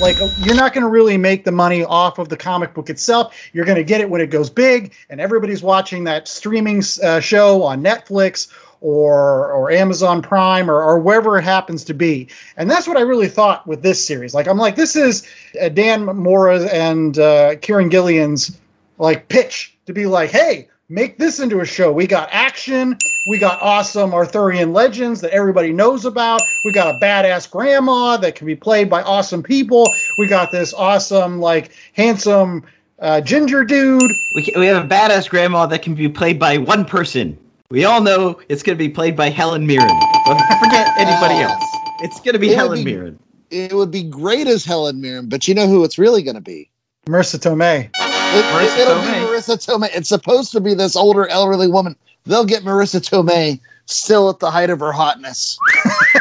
[0.00, 3.36] Like, you're not going to really make the money off of the comic book itself.
[3.52, 7.20] You're going to get it when it goes big, and everybody's watching that streaming uh,
[7.20, 8.48] show on Netflix
[8.86, 12.28] or or Amazon Prime or, or wherever it happens to be.
[12.56, 14.32] And that's what I really thought with this series.
[14.32, 15.26] Like I'm like, this is
[15.60, 18.56] uh, Dan Mora and uh, Kieron Gillen's
[18.96, 21.90] like pitch to be like, hey, make this into a show.
[21.90, 22.96] We got action,
[23.28, 26.40] we got awesome Arthurian legends that everybody knows about.
[26.64, 29.92] We got a badass grandma that can be played by awesome people.
[30.16, 32.62] We got this awesome like handsome
[33.00, 34.12] uh, ginger dude.
[34.36, 37.36] We, we have a badass grandma that can be played by one person.
[37.70, 39.96] We all know it's going to be played by Helen Mirren.
[40.24, 41.74] But forget anybody else.
[42.00, 43.18] It's going to be It Helen be- Mirren.
[43.50, 46.40] It would be great as Helen Mirren, but you know who it's really going to
[46.40, 46.68] be?
[47.06, 47.84] Marisa Tomei.
[47.84, 49.20] It, Marisa it'll Tomei.
[49.20, 49.88] be Marisa Tomei.
[49.94, 51.94] It's supposed to be this older elderly woman.
[52.24, 55.58] They'll get Marisa Tomei still at the height of her hotness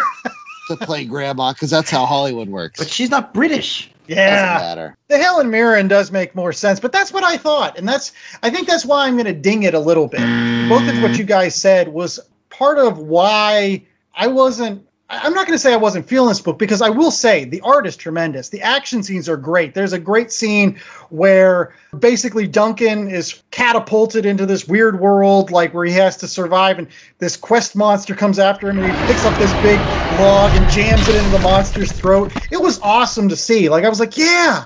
[0.68, 2.80] to play grandma because that's how Hollywood works.
[2.80, 3.90] But she's not British.
[4.08, 4.58] Doesn't Yeah.
[4.60, 4.98] matter.
[5.08, 8.50] the Helen Mirren does make more sense, but that's what I thought, and that's I
[8.50, 10.22] think that's why I'm going to ding it a little bit.
[10.70, 11.18] Both of what mm.
[11.18, 13.84] you guys said was part of why
[14.16, 14.88] I wasn't.
[15.24, 17.62] I'm not going to say I wasn't feeling this book because I will say the
[17.62, 18.50] art is tremendous.
[18.50, 19.74] The action scenes are great.
[19.74, 25.86] There's a great scene where basically Duncan is catapulted into this weird world, like where
[25.86, 29.38] he has to survive, and this quest monster comes after him, and he picks up
[29.38, 32.34] this big log and jams it into the monster's throat.
[32.52, 33.70] It was awesome to see.
[33.70, 34.66] Like I was like, yeah,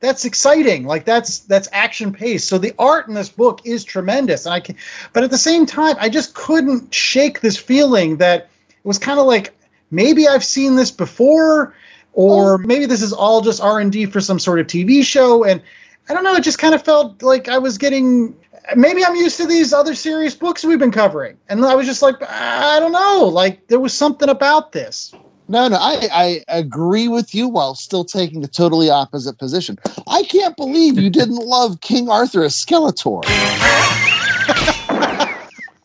[0.00, 0.84] that's exciting.
[0.84, 2.48] Like that's that's action paced.
[2.48, 4.76] So the art in this book is tremendous, and I can,
[5.12, 9.18] but at the same time, I just couldn't shake this feeling that it was kind
[9.18, 9.55] of like
[9.90, 11.74] maybe I've seen this before,
[12.12, 12.58] or oh.
[12.58, 15.62] maybe this is all just R and D for some sort of TV show, and
[16.08, 16.34] I don't know.
[16.34, 18.36] It just kind of felt like I was getting.
[18.74, 22.02] Maybe I'm used to these other serious books we've been covering, and I was just
[22.02, 23.30] like, I don't know.
[23.32, 25.14] Like there was something about this.
[25.48, 29.78] No, no, I, I agree with you while still taking a totally opposite position.
[30.08, 33.22] I can't believe you didn't love King Arthur as Skeletor.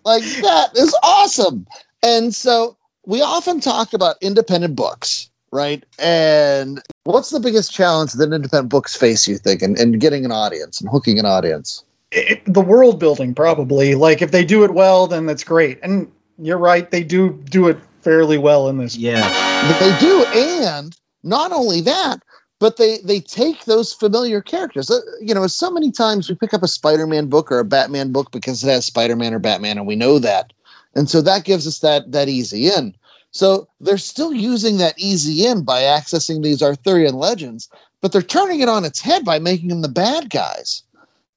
[0.03, 1.67] like that is awesome.
[2.01, 5.83] And so we often talk about independent books, right?
[5.99, 10.31] And what's the biggest challenge that independent books face, you think, in, in getting an
[10.31, 11.83] audience and hooking an audience?
[12.11, 16.11] it, the world building probably like if they do it well then that's great and
[16.37, 19.21] you're right they do do it fairly well in this Yeah.
[19.67, 22.19] But they do, and not only that,
[22.59, 24.89] but they they take those familiar characters.
[24.89, 28.11] Uh, You know, so many times we pick up a Spider-Man book or a Batman
[28.11, 30.51] book because it has Spider-Man or Batman, and we know that,
[30.95, 32.95] and so that gives us that that easy in.
[33.32, 37.69] So they're still using that easy in by accessing these Arthurian legends,
[38.01, 40.84] but they're turning it on its head by making them the bad guys,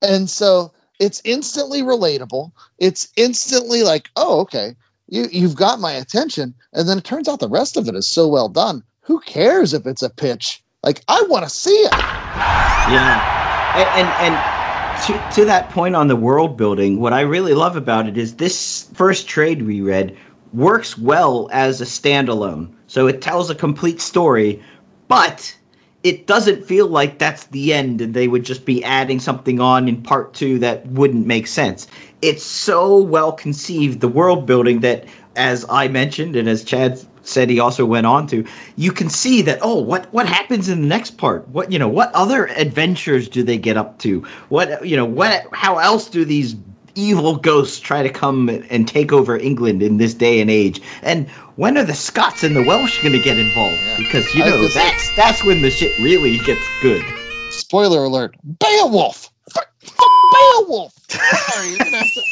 [0.02, 2.52] and so it's instantly relatable.
[2.78, 4.76] It's instantly like, oh, okay,
[5.08, 6.54] you you've got my attention.
[6.72, 8.84] And then it turns out the rest of it is so well done.
[9.02, 10.62] Who cares if it's a pitch?
[10.82, 11.92] Like i want to see it.
[11.92, 14.53] Yeah, and and, and
[14.96, 18.36] to, to that point on the world building, what I really love about it is
[18.36, 20.16] this first trade we read
[20.52, 22.74] works well as a standalone.
[22.86, 24.62] So it tells a complete story,
[25.08, 25.56] but
[26.04, 29.88] it doesn't feel like that's the end and they would just be adding something on
[29.88, 31.88] in part two that wouldn't make sense.
[32.20, 37.48] It's so well conceived, the world building, that as I mentioned and as Chad said
[37.50, 38.44] he also went on to,
[38.76, 41.48] you can see that oh what what happens in the next part?
[41.48, 44.22] What you know, what other adventures do they get up to?
[44.48, 46.54] What you know, what how else do these
[46.96, 50.80] evil ghosts try to come and take over England in this day and age?
[51.02, 53.80] And when are the Scots and the Welsh going to get involved?
[53.82, 53.96] Yeah.
[53.96, 57.02] Because you know gonna say- that's that's when the shit really gets good.
[57.50, 59.90] spoiler alert beowulf F- f-
[60.32, 62.22] beowulf sorry you're gonna have to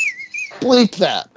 [0.61, 1.29] bleep that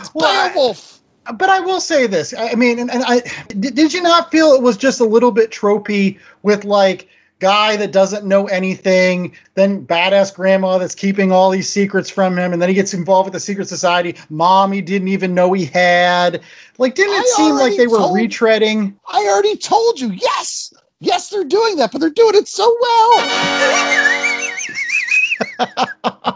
[0.00, 0.95] It's Well, I- beowulf
[1.34, 2.34] but I will say this.
[2.36, 5.30] I mean, and, and I did, did you not feel it was just a little
[5.32, 7.08] bit tropey with like
[7.38, 12.54] guy that doesn't know anything, then badass grandma that's keeping all these secrets from him,
[12.54, 14.16] and then he gets involved with the secret society.
[14.30, 16.40] Mom he didn't even know he had.
[16.78, 18.94] Like, didn't it I seem like they were told- retreading?
[19.06, 23.12] i already told you yes yes they're doing that but they're doing it so well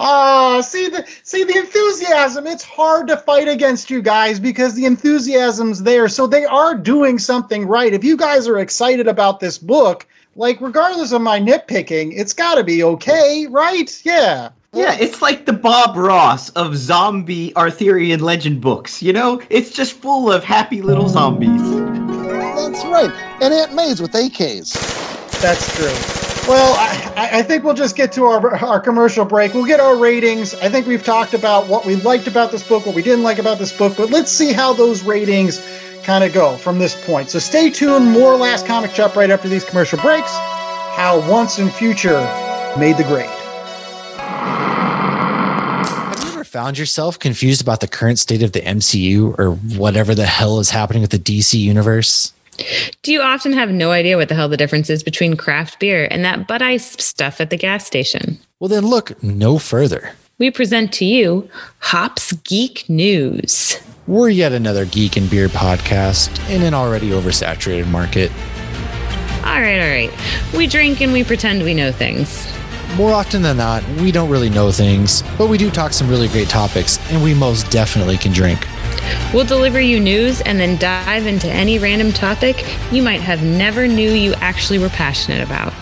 [0.00, 2.46] Ah, see the see the enthusiasm.
[2.46, 6.08] It's hard to fight against you guys because the enthusiasm's there.
[6.08, 7.92] So they are doing something right.
[7.92, 10.06] If you guys are excited about this book,
[10.36, 14.00] like regardless of my nitpicking, it's got to be okay, right?
[14.04, 14.50] Yeah.
[14.72, 19.02] Yeah, it's like the Bob Ross of zombie Arthurian legend books.
[19.02, 21.70] You know, it's just full of happy little zombies.
[21.70, 23.10] That's right.
[23.42, 25.40] And Aunt May's with AKs.
[25.40, 26.17] That's true.
[26.48, 29.52] Well, I, I- think we'll just get to our, our commercial break.
[29.52, 30.54] We'll get our ratings.
[30.54, 33.38] I think we've talked about what we liked about this book, what we didn't like
[33.38, 35.62] about this book, but let's see how those ratings
[36.04, 37.28] kind of go from this point.
[37.28, 38.10] So stay tuned.
[38.10, 40.30] More Last Comic Shop right after these commercial breaks.
[40.30, 42.20] How Once and Future
[42.78, 43.28] made the grade.
[46.08, 50.14] Have you ever found yourself confused about the current state of the MCU or whatever
[50.14, 52.32] the hell is happening with the DC universe?
[53.02, 56.08] Do you often have no idea what the hell the difference is between craft beer
[56.10, 58.38] and that Bud Ice stuff at the gas station?
[58.60, 60.12] Well, then look no further.
[60.38, 61.48] We present to you
[61.80, 63.78] Hops Geek News.
[64.06, 68.30] We're yet another geek and beer podcast in an already oversaturated market.
[69.44, 70.54] All right, all right.
[70.56, 72.46] We drink and we pretend we know things.
[72.96, 76.28] More often than not, we don't really know things, but we do talk some really
[76.28, 78.66] great topics, and we most definitely can drink.
[79.32, 83.86] We'll deliver you news and then dive into any random topic you might have never
[83.86, 85.72] knew you actually were passionate about.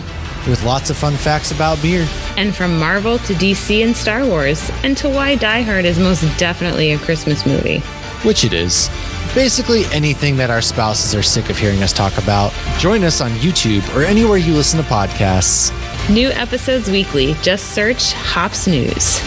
[0.48, 2.06] With lots of fun facts about beer.
[2.36, 6.22] And from Marvel to DC and Star Wars, and to why Die Hard is most
[6.38, 7.80] definitely a Christmas movie.
[8.22, 8.88] which it is.
[9.34, 12.52] Basically, anything that our spouses are sick of hearing us talk about.
[12.78, 15.70] Join us on YouTube or anywhere you listen to podcasts.
[16.08, 17.34] New episodes weekly.
[17.42, 19.20] Just search Hops News.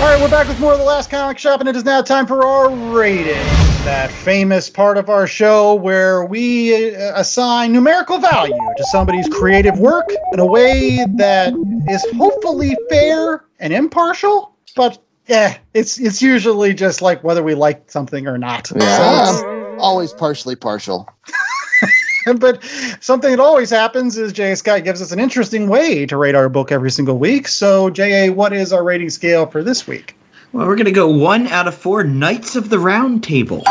[0.00, 2.00] All right, we're back with more of the Last Comic Shop, and it is now
[2.02, 3.34] time for our rating.
[3.84, 9.80] That famous part of our show where we uh, assign numerical value to somebody's creative
[9.80, 11.52] work in a way that
[11.88, 17.90] is hopefully fair and impartial, but yeah, it's it's usually just like whether we like
[17.90, 18.70] something or not.
[18.70, 21.08] Yeah, it's- I'm always partially partial.
[22.40, 22.64] but
[23.00, 24.56] something that always happens is J.A.
[24.56, 27.48] Scott gives us an interesting way to rate our book every single week.
[27.48, 30.14] So, J.A., what is our rating scale for this week?
[30.52, 33.62] Well, we're gonna go one out of four Knights of the Round Table.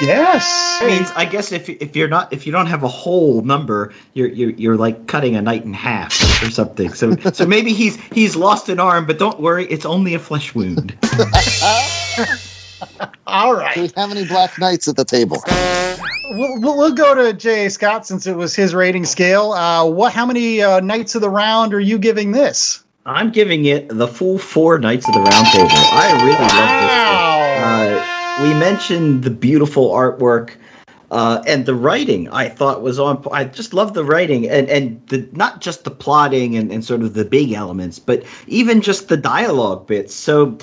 [0.00, 0.80] Yes.
[0.84, 4.28] means I guess if if you're not if you don't have a whole number, you're
[4.28, 6.94] you're, you're like cutting a knight in half or something.
[6.94, 10.54] So so maybe he's he's lost an arm, but don't worry, it's only a flesh
[10.54, 10.96] wound.
[13.26, 13.76] All Do right.
[13.76, 15.42] we have any black knights at the table?
[16.30, 17.70] We'll, we'll, we'll go to J.A.
[17.70, 19.52] Scott since it was his rating scale.
[19.52, 20.12] Uh, what?
[20.12, 22.84] How many uh, Knights of the Round are you giving this?
[23.06, 25.68] I'm giving it the full four Knights of the Round Table.
[25.72, 28.38] I really love this book.
[28.38, 30.52] Uh, we mentioned the beautiful artwork
[31.10, 32.28] uh, and the writing.
[32.28, 33.24] I thought was on.
[33.32, 37.00] I just love the writing and and the not just the plotting and, and sort
[37.00, 40.14] of the big elements, but even just the dialogue bits.
[40.14, 40.58] So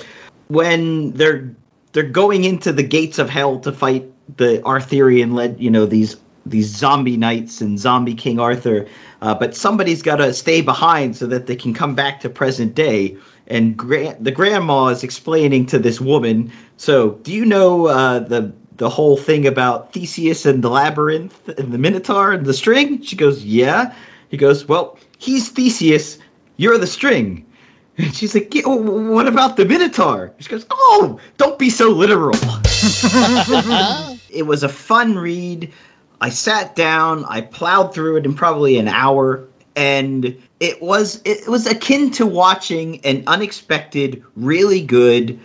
[0.46, 1.54] when they're
[1.96, 6.18] they're going into the gates of hell to fight the Arthurian led, you know, these
[6.44, 8.88] these zombie knights and zombie King Arthur.
[9.22, 12.74] Uh, but somebody's got to stay behind so that they can come back to present
[12.74, 13.16] day.
[13.46, 16.52] And gra- the grandma is explaining to this woman.
[16.76, 21.72] So, do you know uh, the the whole thing about Theseus and the labyrinth and
[21.72, 23.00] the Minotaur and the string?
[23.04, 23.94] She goes, Yeah.
[24.28, 26.18] He goes, Well, he's Theseus.
[26.58, 27.45] You're the string.
[27.98, 30.32] And she's like, yeah, what about the Minotaur?
[30.38, 32.34] She goes, Oh, don't be so literal.
[34.30, 35.72] it was a fun read.
[36.20, 41.46] I sat down, I plowed through it in probably an hour, and it was it
[41.46, 45.40] was akin to watching an unexpected, really good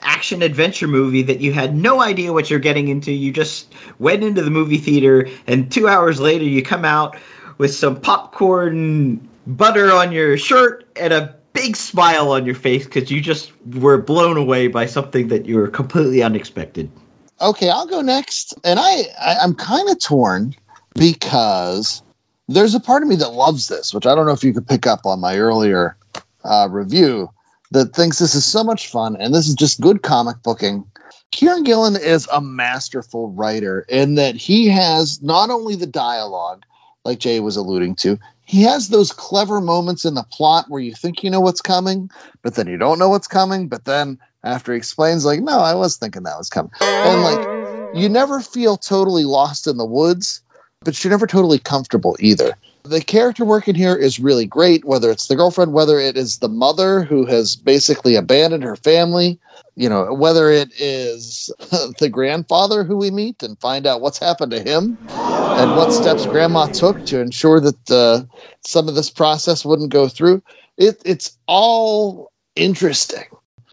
[0.00, 3.10] action adventure movie that you had no idea what you're getting into.
[3.10, 7.16] You just went into the movie theater, and two hours later, you come out
[7.56, 13.10] with some popcorn butter on your shirt and a big smile on your face because
[13.10, 16.90] you just were blown away by something that you were completely unexpected.
[17.40, 18.54] Okay, I'll go next.
[18.64, 20.54] And I, I I'm kind of torn
[20.94, 22.02] because
[22.48, 24.68] there's a part of me that loves this, which I don't know if you could
[24.68, 25.96] pick up on my earlier
[26.44, 27.30] uh, review,
[27.70, 30.84] that thinks this is so much fun and this is just good comic booking.
[31.32, 36.62] Kieron Gillen is a masterful writer in that he has not only the dialogue,
[37.06, 40.94] like Jay was alluding to, he has those clever moments in the plot where you
[40.94, 42.10] think you know what's coming,
[42.42, 43.68] but then you don't know what's coming.
[43.68, 46.70] But then after he explains, like, no, I was thinking that was coming.
[46.80, 50.42] And like, you never feel totally lost in the woods,
[50.82, 52.56] but you're never totally comfortable either.
[52.86, 56.38] The character work in here is really great, whether it's the girlfriend, whether it is
[56.38, 59.40] the mother who has basically abandoned her family,
[59.74, 61.50] you know, whether it is
[61.98, 66.26] the grandfather who we meet and find out what's happened to him and what steps
[66.26, 68.22] grandma took to ensure that uh,
[68.60, 70.42] some of this process wouldn't go through.
[70.76, 73.24] It, it's all interesting.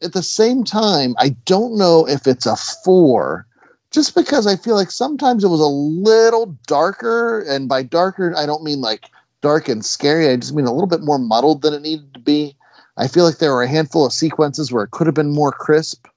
[0.01, 3.45] At the same time, I don't know if it's a four,
[3.91, 7.41] just because I feel like sometimes it was a little darker.
[7.41, 9.05] And by darker, I don't mean like
[9.41, 10.29] dark and scary.
[10.29, 12.55] I just mean a little bit more muddled than it needed to be.
[12.97, 15.51] I feel like there were a handful of sequences where it could have been more
[15.51, 16.07] crisp.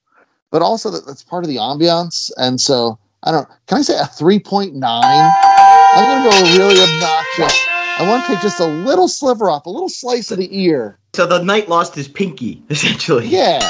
[0.51, 2.31] but also that that's part of the ambiance.
[2.37, 3.49] And so I don't.
[3.67, 5.33] Can I say a three point nine?
[5.43, 7.67] I'm gonna go really obnoxious.
[7.97, 10.99] I want to take just a little sliver off, a little slice of the ear.
[11.15, 13.27] So the knight lost his pinky, essentially.
[13.29, 13.61] Yeah.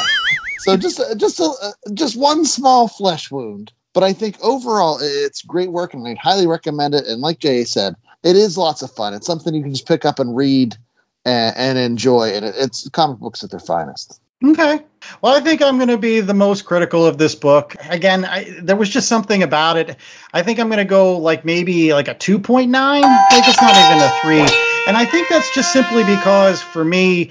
[0.60, 5.72] So just just a, just one small flesh wound, but I think overall it's great
[5.72, 7.06] work, and I highly recommend it.
[7.06, 9.14] And like Jay said, it is lots of fun.
[9.14, 10.76] It's something you can just pick up and read
[11.24, 14.20] and, and enjoy, and it, it's comic books at their finest.
[14.44, 14.80] Okay.
[15.22, 17.76] Well, I think I'm going to be the most critical of this book.
[17.88, 19.96] Again, I, there was just something about it.
[20.34, 22.70] I think I'm going to go like maybe like a 2.9.
[22.70, 24.58] Like it's not even a 3.
[24.86, 27.30] And I think that's just simply because for me,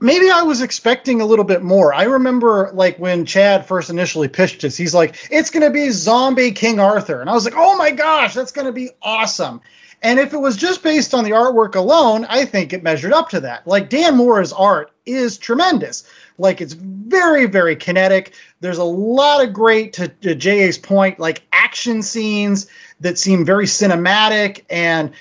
[0.00, 1.92] maybe I was expecting a little bit more.
[1.92, 5.90] I remember like when Chad first initially pitched this, he's like, it's going to be
[5.90, 7.20] zombie King Arthur.
[7.20, 9.60] And I was like, oh my gosh, that's going to be awesome.
[10.00, 13.30] And if it was just based on the artwork alone, I think it measured up
[13.30, 13.66] to that.
[13.66, 16.08] Like Dan Mora's art is tremendous.
[16.38, 18.32] Like it's very, very kinetic.
[18.60, 22.68] There's a lot of great, to, to JA's point, like action scenes
[23.00, 25.12] that seem very cinematic and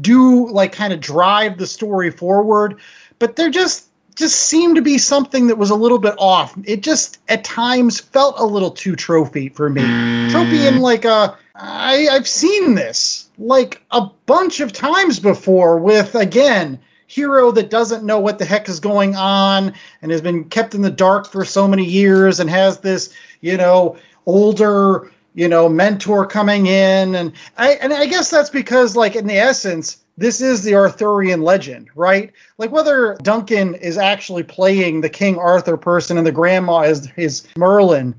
[0.00, 2.80] do like kind of drive the story forward.
[3.18, 6.54] But they're just just seemed to be something that was a little bit off.
[6.64, 9.82] It just at times felt a little too trophy for me.
[10.30, 10.74] Trophy hmm.
[10.74, 16.80] in like a I, I've seen this like a bunch of times before with again
[17.06, 20.82] hero that doesn't know what the heck is going on and has been kept in
[20.82, 23.96] the dark for so many years and has this you know
[24.26, 29.26] older you know mentor coming in and I and I guess that's because like in
[29.26, 32.32] the essence this is the Arthurian legend, right?
[32.58, 37.46] Like whether Duncan is actually playing the King Arthur person and the grandma is his
[37.56, 38.14] Merlin,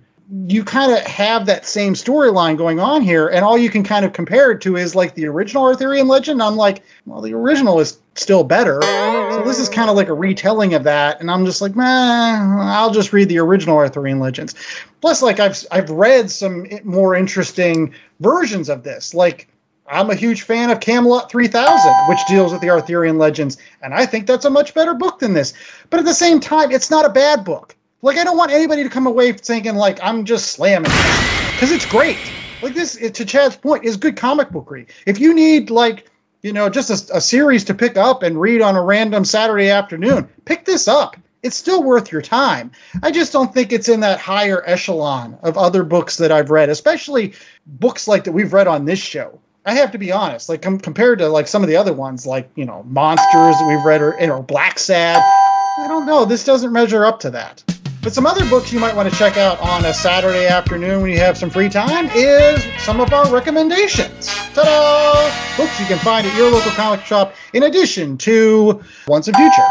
[0.47, 4.05] you kind of have that same storyline going on here, and all you can kind
[4.05, 6.41] of compare it to is like the original Arthurian legend.
[6.41, 8.81] I'm like, well, the original is still better.
[8.81, 12.57] So this is kind of like a retelling of that, and I'm just like, man,
[12.59, 14.55] I'll just read the original Arthurian legends.
[14.99, 19.47] Plus, like I've I've read some more interesting versions of this, like
[19.87, 24.07] I'm a huge fan of Camelot 3000, which deals with the Arthurian legends, and I
[24.07, 25.53] think that's a much better book than this.
[25.91, 27.75] But at the same time, it's not a bad book.
[28.01, 31.71] Like I don't want anybody to come away thinking like I'm just slamming it because
[31.71, 32.17] it's great.
[32.63, 34.87] Like this, to Chad's point, is good comic book bookery.
[35.05, 36.09] If you need like
[36.41, 39.69] you know just a, a series to pick up and read on a random Saturday
[39.69, 41.15] afternoon, pick this up.
[41.43, 42.71] It's still worth your time.
[43.03, 46.69] I just don't think it's in that higher echelon of other books that I've read,
[46.69, 47.33] especially
[47.67, 49.39] books like that we've read on this show.
[49.67, 52.27] I have to be honest, like com- compared to like some of the other ones,
[52.27, 55.15] like you know, monsters that we've read, or know, Blacksad.
[55.17, 56.25] I don't know.
[56.25, 57.63] This doesn't measure up to that.
[58.03, 61.09] But some other books you might want to check out on a Saturday afternoon when
[61.09, 64.27] you have some free time is some of our recommendations.
[64.53, 65.57] Ta-da!
[65.57, 69.67] Books you can find at your local comic shop in addition to Once and Future.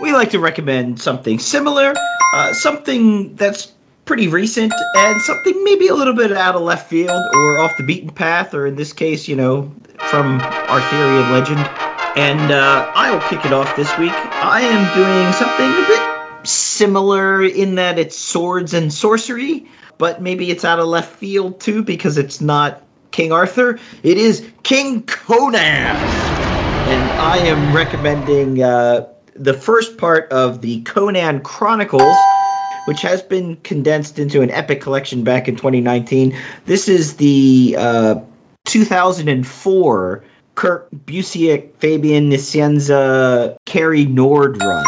[0.00, 1.94] We like to recommend something similar,
[2.32, 3.72] uh, something that's
[4.04, 7.84] pretty recent, and something maybe a little bit out of left field or off the
[7.84, 11.60] beaten path, or in this case, you know, from Arthurian legend.
[12.16, 14.12] And uh, I will kick it off this week.
[14.12, 19.66] I am doing something a bit similar in that it's swords and sorcery,
[19.98, 23.78] but maybe it's out of left field too because it's not King Arthur.
[24.02, 25.60] It is King Conan.
[25.60, 32.16] And I am recommending uh, the first part of the Conan Chronicles
[32.84, 36.36] which has been condensed into an epic collection back in 2019.
[36.64, 38.20] This is the uh,
[38.66, 40.24] 2004
[40.54, 44.84] Kurt Busiek, Fabian Nicieza, Cary Nord run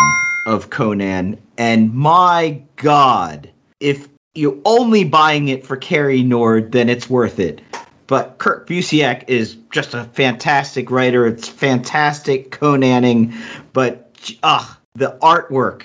[0.46, 1.38] of Conan.
[1.58, 7.62] And my God, if you're only buying it for Cary Nord, then it's worth it.
[8.06, 11.26] But Kurt Busiek is just a fantastic writer.
[11.26, 13.34] It's fantastic Conaning,
[13.72, 14.12] but
[14.44, 15.82] ah, the artwork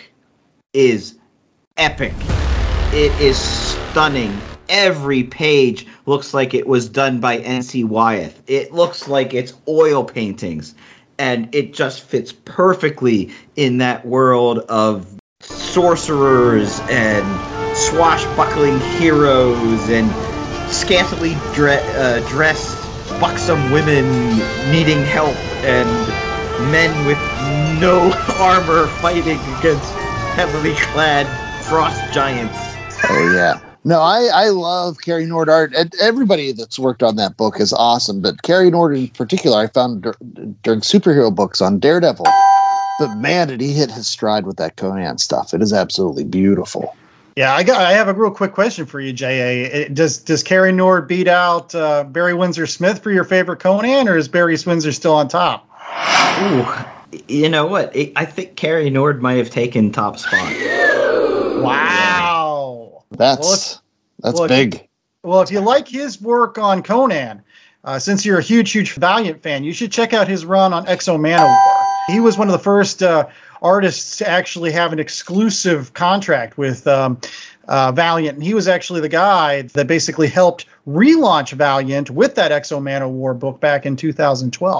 [0.74, 1.18] is
[1.82, 2.13] epic.
[2.93, 4.39] It is stunning.
[4.69, 7.84] Every page looks like it was done by N.C.
[7.84, 8.39] Wyeth.
[8.47, 10.75] It looks like it's oil paintings.
[11.17, 15.07] And it just fits perfectly in that world of
[15.41, 17.25] sorcerers and
[17.75, 20.11] swashbuckling heroes and
[20.71, 22.77] scantily dre- uh, dressed
[23.19, 24.05] buxom women
[24.71, 25.89] needing help and
[26.71, 27.17] men with
[27.82, 29.93] no armor fighting against
[30.36, 32.76] heavily clad frost giants.
[33.09, 33.61] Oh yeah.
[33.86, 35.74] No, I, I love Cary Nord art.
[35.74, 39.67] And everybody that's worked on that book is awesome, but Cary Nord in particular, I
[39.67, 40.17] found dur-
[40.63, 42.28] during superhero books on Daredevil.
[42.97, 45.53] But man, did he hit his stride with that Conan stuff!
[45.53, 46.93] It is absolutely beautiful.
[47.38, 47.80] Yeah, I got.
[47.80, 49.88] I have a real quick question for you, Ja.
[49.93, 54.17] Does does Cary Nord beat out uh, Barry Windsor Smith for your favorite Conan, or
[54.17, 55.69] is Barry Windsor still on top?
[56.41, 56.67] Ooh,
[57.30, 57.95] you know what?
[58.17, 60.53] I think Cary Nord might have taken top spot.
[61.64, 63.03] Wow.
[63.12, 63.82] That's Well,
[64.20, 64.88] That's Well, if big.
[65.24, 67.43] Well, if you like his work on Conan,
[67.84, 70.88] uh, since you're a huge, huge Valiant fan, you should check out his run on
[70.88, 71.88] X-O Manowar.
[72.07, 73.28] He was one of the first uh,
[73.62, 77.20] artists to actually have an exclusive contract with um,
[77.68, 82.51] uh, Valiant, and he was actually the guy that basically helped relaunch Valiant with that
[82.51, 84.80] X-O Manowar book back in 2012.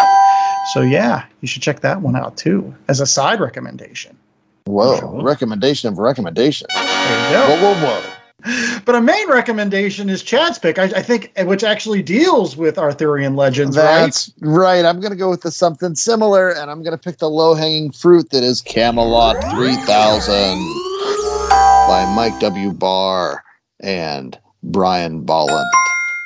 [0.66, 4.18] So yeah, you should check that one out too as a side recommendation.
[4.66, 6.68] Whoa, recommendation of recommendation.
[6.74, 7.56] There you go.
[7.56, 8.12] Whoa, whoa, whoa.
[8.86, 13.36] But a main recommendation is Chad's pick, I, I think, which actually deals with Arthurian
[13.36, 14.30] legends, right?
[14.40, 14.84] Right.
[14.84, 17.54] I'm going to go with the something similar, and I'm going to pick the low
[17.54, 20.34] hanging fruit that is Camelot 3000
[21.88, 22.72] by Mike W.
[22.72, 23.44] Barr
[23.80, 25.70] and Brian Bolland.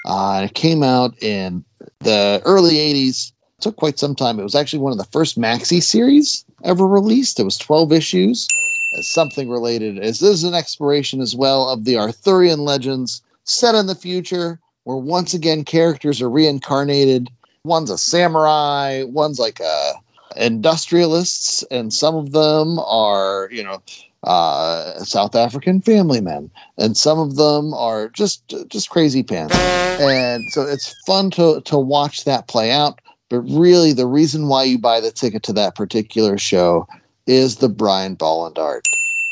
[0.05, 1.65] Uh, it came out in
[1.99, 3.33] the early 80s.
[3.65, 4.39] Took quite some time.
[4.39, 7.39] It was actually one of the first maxi series ever released.
[7.39, 8.47] It was 12 issues.
[8.95, 13.73] As something related, as this is an exploration as well of the Arthurian legends set
[13.73, 17.31] in the future, where once again characters are reincarnated
[17.63, 19.93] one's a samurai, one's like a
[20.35, 23.81] industrialists, and some of them are, you know,
[24.23, 29.57] uh, South African family men, and some of them are just just crazy pants.
[29.57, 33.01] And so it's fun to to watch that play out.
[33.35, 36.87] But really, the reason why you buy the ticket to that particular show
[37.27, 38.87] is the Brian Bolland art,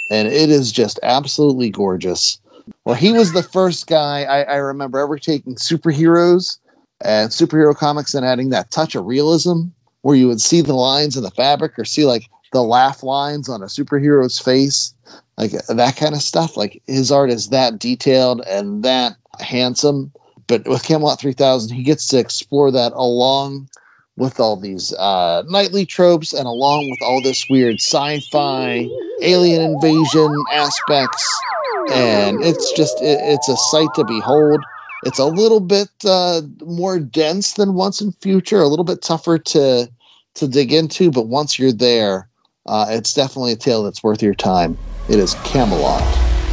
[0.10, 2.41] and it is just absolutely gorgeous.
[2.84, 6.58] Well, he was the first guy I, I remember ever taking superheroes
[6.99, 9.68] and superhero comics and adding that touch of realism
[10.01, 13.47] where you would see the lines in the fabric or see like the laugh lines
[13.47, 14.93] on a superhero's face,
[15.38, 16.58] like that kind of stuff.
[16.58, 20.12] Like his art is that detailed and that handsome.
[20.45, 23.70] But with Camelot 3000, he gets to explore that along
[24.16, 28.88] with all these uh, nightly tropes and along with all this weird sci-fi
[29.22, 31.41] alien invasion aspects.
[31.91, 34.64] And it's just it, it's a sight to behold.
[35.05, 39.38] It's a little bit uh, more dense than Once and Future a little bit tougher
[39.38, 39.89] to
[40.36, 42.28] to dig into but once you're there
[42.66, 44.78] uh, it's definitely a tale that's worth your time.
[45.09, 46.01] It is camelot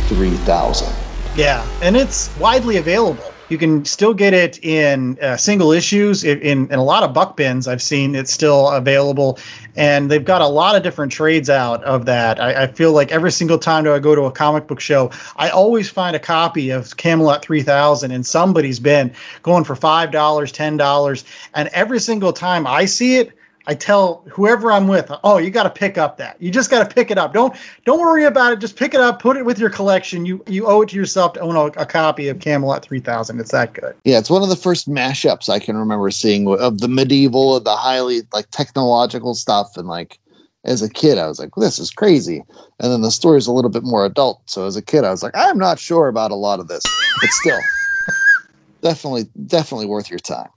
[0.08, 0.88] 3000
[1.36, 3.30] Yeah, and it's widely available.
[3.51, 6.22] You can still get it in uh, single issues.
[6.22, 9.40] In, in, in a lot of buck bins, I've seen it's still available.
[9.74, 12.40] And they've got a lot of different trades out of that.
[12.40, 15.11] I, I feel like every single time that I go to a comic book show,
[15.34, 21.24] I always find a copy of Camelot 3000 in somebody's bin going for $5, $10.
[21.53, 23.32] And every single time I see it,
[23.66, 26.40] I tell whoever I'm with, oh, you got to pick up that.
[26.40, 27.32] You just got to pick it up.
[27.32, 27.54] Don't
[27.84, 28.58] don't worry about it.
[28.58, 30.24] Just pick it up, put it with your collection.
[30.24, 33.38] You you owe it to yourself to own a, a copy of Camelot 3000.
[33.38, 33.94] It's that good.
[34.04, 37.64] Yeah, it's one of the first mashups I can remember seeing of the medieval of
[37.64, 39.76] the highly like technological stuff.
[39.76, 40.18] And like
[40.64, 42.42] as a kid, I was like, this is crazy.
[42.78, 44.42] And then the story is a little bit more adult.
[44.46, 46.82] So as a kid, I was like, I'm not sure about a lot of this,
[47.20, 47.61] but still,
[48.82, 50.48] definitely, definitely worth your time.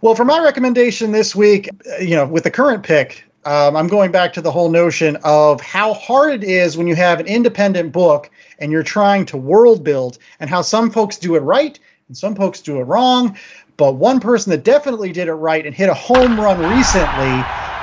[0.00, 3.88] Well, for my recommendation this week, uh, you know, with the current pick, um, I'm
[3.88, 7.26] going back to the whole notion of how hard it is when you have an
[7.26, 8.30] independent book
[8.60, 12.36] and you're trying to world build, and how some folks do it right and some
[12.36, 13.36] folks do it wrong.
[13.76, 17.32] But one person that definitely did it right and hit a home run recently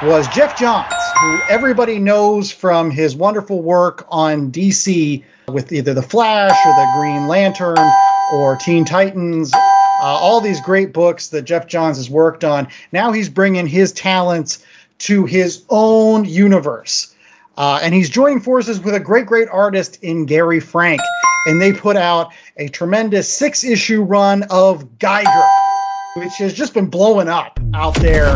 [0.02, 0.88] was Geoff Johns,
[1.22, 6.86] who everybody knows from his wonderful work on DC with either The Flash or The
[6.88, 7.76] Green Lantern
[8.32, 9.52] or Teen Titans
[10.02, 12.68] all these great books that Geoff Johns has worked on.
[12.92, 14.64] Now he's bringing his talents
[15.00, 17.14] to his own universe.
[17.58, 21.00] Uh, and he's joining forces with a great, great artist in Gary Frank.
[21.48, 25.44] And they put out a tremendous six issue run of Geiger,
[26.16, 28.30] which has just been blowing up out there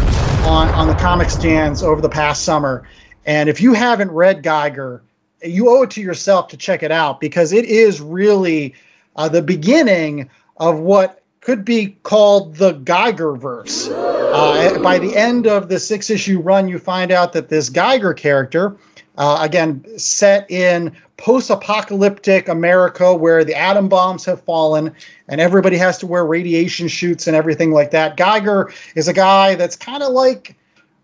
[0.45, 2.87] on, on the comic stands over the past summer.
[3.25, 5.01] And if you haven't read Geiger,
[5.43, 8.75] you owe it to yourself to check it out because it is really
[9.15, 13.87] uh, the beginning of what could be called the Geiger verse.
[13.89, 18.13] Uh, by the end of the six issue run, you find out that this Geiger
[18.13, 18.77] character,
[19.17, 24.95] uh, again, set in post apocalyptic America where the atom bombs have fallen
[25.27, 28.17] and everybody has to wear radiation chutes and everything like that.
[28.17, 30.55] Geiger is a guy that's kind of like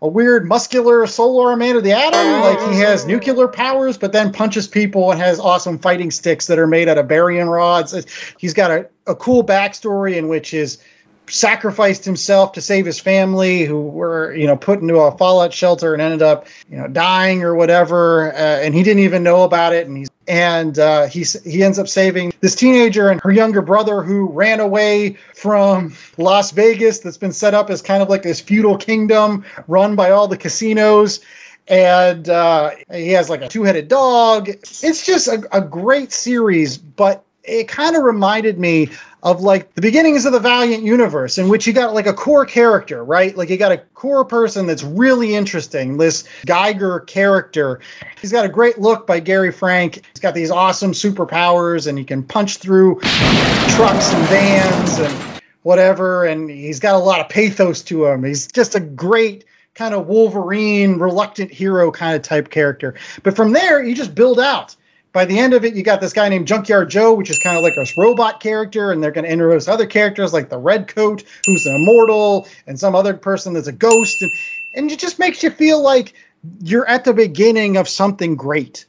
[0.02, 2.40] a weird muscular solar man of the atom.
[2.42, 6.58] Like he has nuclear powers, but then punches people and has awesome fighting sticks that
[6.58, 7.94] are made out of barium rods.
[8.38, 10.78] He's got a, a cool backstory in which his
[11.28, 15.92] sacrificed himself to save his family who were you know put into a fallout shelter
[15.92, 19.74] and ended up you know dying or whatever uh, and he didn't even know about
[19.74, 23.62] it and he's and uh, he he ends up saving this teenager and her younger
[23.62, 28.22] brother who ran away from Las Vegas that's been set up as kind of like
[28.22, 31.20] this feudal kingdom run by all the casinos.
[31.68, 34.48] And uh, he has like a two-headed dog.
[34.48, 38.90] It's just a, a great series but it kind of reminded me
[39.26, 42.46] of like the beginnings of the Valiant universe, in which you got like a core
[42.46, 43.36] character, right?
[43.36, 45.96] Like you got a core person that's really interesting.
[45.96, 47.80] This Geiger character,
[48.20, 49.96] he's got a great look by Gary Frank.
[49.96, 56.24] He's got these awesome superpowers, and he can punch through trucks and vans and whatever.
[56.24, 58.22] And he's got a lot of pathos to him.
[58.22, 62.94] He's just a great kind of Wolverine, reluctant hero kind of type character.
[63.24, 64.76] But from there, you just build out
[65.16, 67.56] by the end of it, you got this guy named Junkyard Joe, which is kind
[67.56, 70.88] of like a robot character, and they're going to introduce other characters like the Red
[70.88, 74.30] Coat, who's an immortal, and some other person that's a ghost, and
[74.74, 76.12] and it just makes you feel like
[76.60, 78.84] you're at the beginning of something great.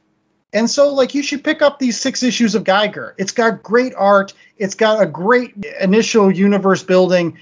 [0.52, 3.16] And so, like, you should pick up these six issues of Geiger.
[3.18, 4.34] It's got great art.
[4.58, 7.38] It's got a great initial universe building,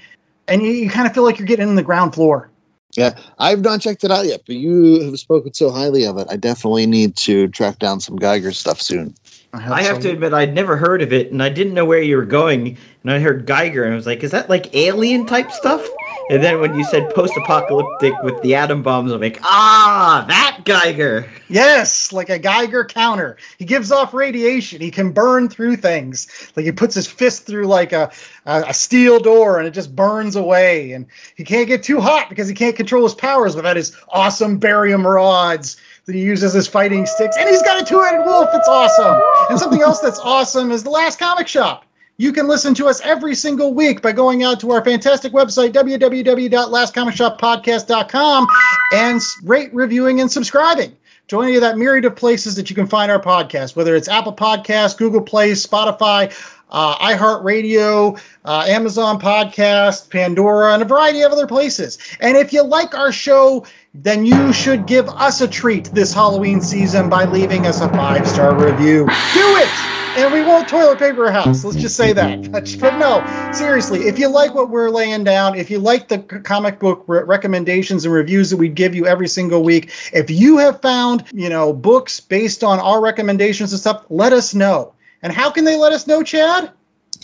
[0.46, 2.50] and you, you kind of feel like you're getting in the ground floor.
[2.96, 6.28] Yeah, I've not checked it out yet, but you have spoken so highly of it.
[6.30, 9.14] I definitely need to track down some Geiger stuff soon.
[9.52, 12.16] I have to admit, I'd never heard of it, and I didn't know where you
[12.16, 12.76] were going.
[13.02, 15.88] And I heard Geiger, and I was like, "Is that like alien type stuff?"
[16.28, 21.30] And then when you said post-apocalyptic with the atom bombs, I'm like, "Ah, that Geiger."
[21.48, 23.36] Yes, like a Geiger counter.
[23.58, 24.80] He gives off radiation.
[24.80, 26.50] He can burn through things.
[26.56, 28.10] Like he puts his fist through like a,
[28.44, 30.92] a, a steel door, and it just burns away.
[30.92, 34.58] And he can't get too hot because he can't control his powers without his awesome
[34.58, 35.76] barium rods
[36.06, 37.36] that he uses as fighting sticks.
[37.36, 38.48] And he's got a two-headed wolf.
[38.54, 39.20] It's awesome.
[39.50, 41.84] And something else that's awesome is the Last Comic Shop.
[42.16, 45.72] You can listen to us every single week by going out to our fantastic website,
[45.72, 48.46] www.lastcomicshoppodcast.com,
[48.94, 50.96] and rate, reviewing, and subscribing
[51.28, 54.08] to any of that myriad of places that you can find our podcast, whether it's
[54.08, 56.32] Apple Podcasts, Google Play, Spotify,
[56.70, 61.98] uh, iHeartRadio, uh, Amazon Podcast, Pandora, and a variety of other places.
[62.20, 63.66] And if you like our show,
[64.02, 68.26] then you should give us a treat this Halloween season by leaving us a five
[68.28, 69.06] star review.
[69.06, 69.68] Do it!
[70.16, 71.62] And we won't toilet paper a house.
[71.62, 72.50] Let's just say that.
[72.56, 76.18] But, but no, seriously, if you like what we're laying down, if you like the
[76.18, 80.58] comic book re- recommendations and reviews that we give you every single week, if you
[80.58, 84.94] have found, you know, books based on our recommendations and stuff, let us know.
[85.20, 86.70] And how can they let us know, Chad?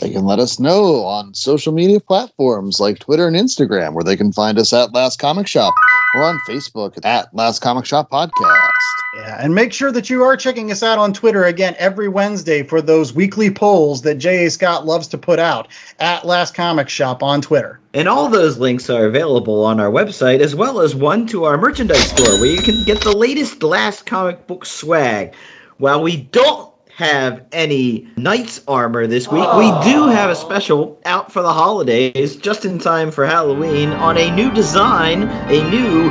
[0.01, 4.17] They can let us know on social media platforms like Twitter and Instagram, where they
[4.17, 5.75] can find us at Last Comic Shop
[6.15, 8.71] or on Facebook at Last Comic Shop Podcast.
[9.15, 12.63] Yeah, and make sure that you are checking us out on Twitter again every Wednesday
[12.63, 14.51] for those weekly polls that J.A.
[14.51, 15.69] Scott loves to put out
[15.99, 17.79] at Last Comic Shop on Twitter.
[17.93, 21.59] And all those links are available on our website, as well as one to our
[21.59, 25.35] merchandise store where you can get the latest Last Comic Book swag.
[25.77, 26.72] While we don't
[27.03, 29.45] have any knight's armor this week.
[29.45, 29.59] Oh.
[29.59, 34.17] We do have a special out for the holidays, just in time for Halloween, on
[34.17, 36.11] a new design, a new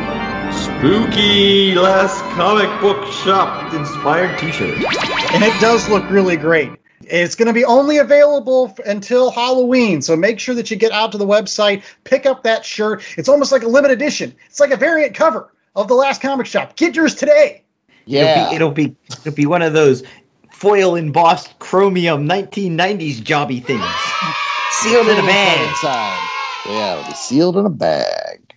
[0.52, 4.76] spooky last comic book shop inspired t-shirt.
[5.34, 6.72] And it does look really great.
[7.02, 10.92] It's going to be only available f- until Halloween, so make sure that you get
[10.92, 13.04] out to the website, pick up that shirt.
[13.18, 14.36] It's almost like a limited edition.
[14.50, 16.76] It's like a variant cover of the last comic shop.
[16.76, 17.64] Get yours today.
[18.06, 18.54] Yeah.
[18.54, 20.04] It'll be, it'll be it'll be one of those
[20.62, 23.82] foil embossed chromium 1990s jobby things.
[24.70, 25.70] Sealed in a bag.
[25.70, 26.20] Inside.
[26.68, 28.54] Yeah, it'll be sealed in a bag.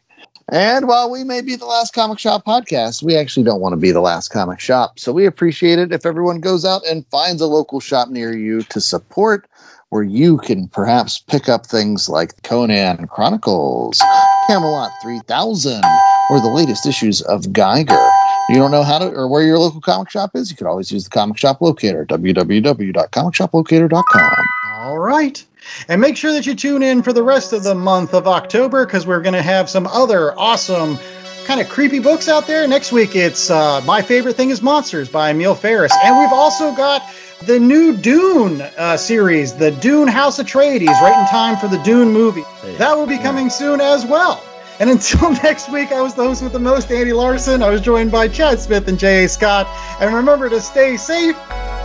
[0.52, 3.78] And while we may be the last comic shop podcast, we actually don't want to
[3.78, 4.98] be the last comic shop.
[4.98, 8.60] So we appreciate it if everyone goes out and finds a local shop near you
[8.64, 9.48] to support,
[9.88, 14.04] where you can perhaps pick up things like Conan Chronicles,
[14.42, 18.10] Camelot 3000, or the latest issues of Geiger.
[18.48, 20.50] You don't know how to or where your local comic shop is?
[20.50, 24.46] You can always use the comic shop locator, www.comicshoplocator.com.
[24.72, 25.44] All right.
[25.88, 28.84] And make sure that you tune in for the rest of the month of October
[28.84, 30.98] because we're going to have some other awesome,
[31.46, 32.68] kind of creepy books out there.
[32.68, 35.92] Next week, it's uh, My Favorite Thing is Monsters by Emil Ferris.
[36.04, 37.02] And we've also got
[37.46, 41.82] the new Dune uh, series, the Dune House of Atreides, right in time for the
[41.82, 42.44] Dune movie.
[42.76, 44.44] That will be coming soon as well.
[44.80, 47.62] And until next week, I was the host with the most, Andy Larson.
[47.62, 49.28] I was joined by Chad Smith and J.A.
[49.28, 49.68] Scott.
[50.00, 51.36] And remember to stay safe,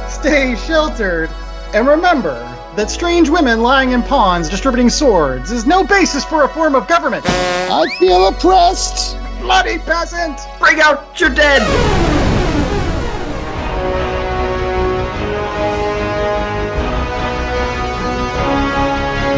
[0.09, 1.29] stay sheltered,
[1.73, 2.33] and remember
[2.75, 6.87] that strange women lying in ponds distributing swords is no basis for a form of
[6.87, 7.25] government.
[7.27, 9.17] I feel oppressed.
[9.39, 10.39] Bloody peasant!
[10.59, 11.61] Bring out your dead!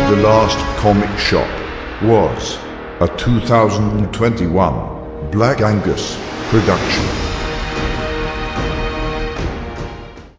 [0.09, 1.47] The Last Comic Shop
[2.03, 2.57] was
[3.01, 6.19] a 2021 Black Angus
[6.51, 7.30] production.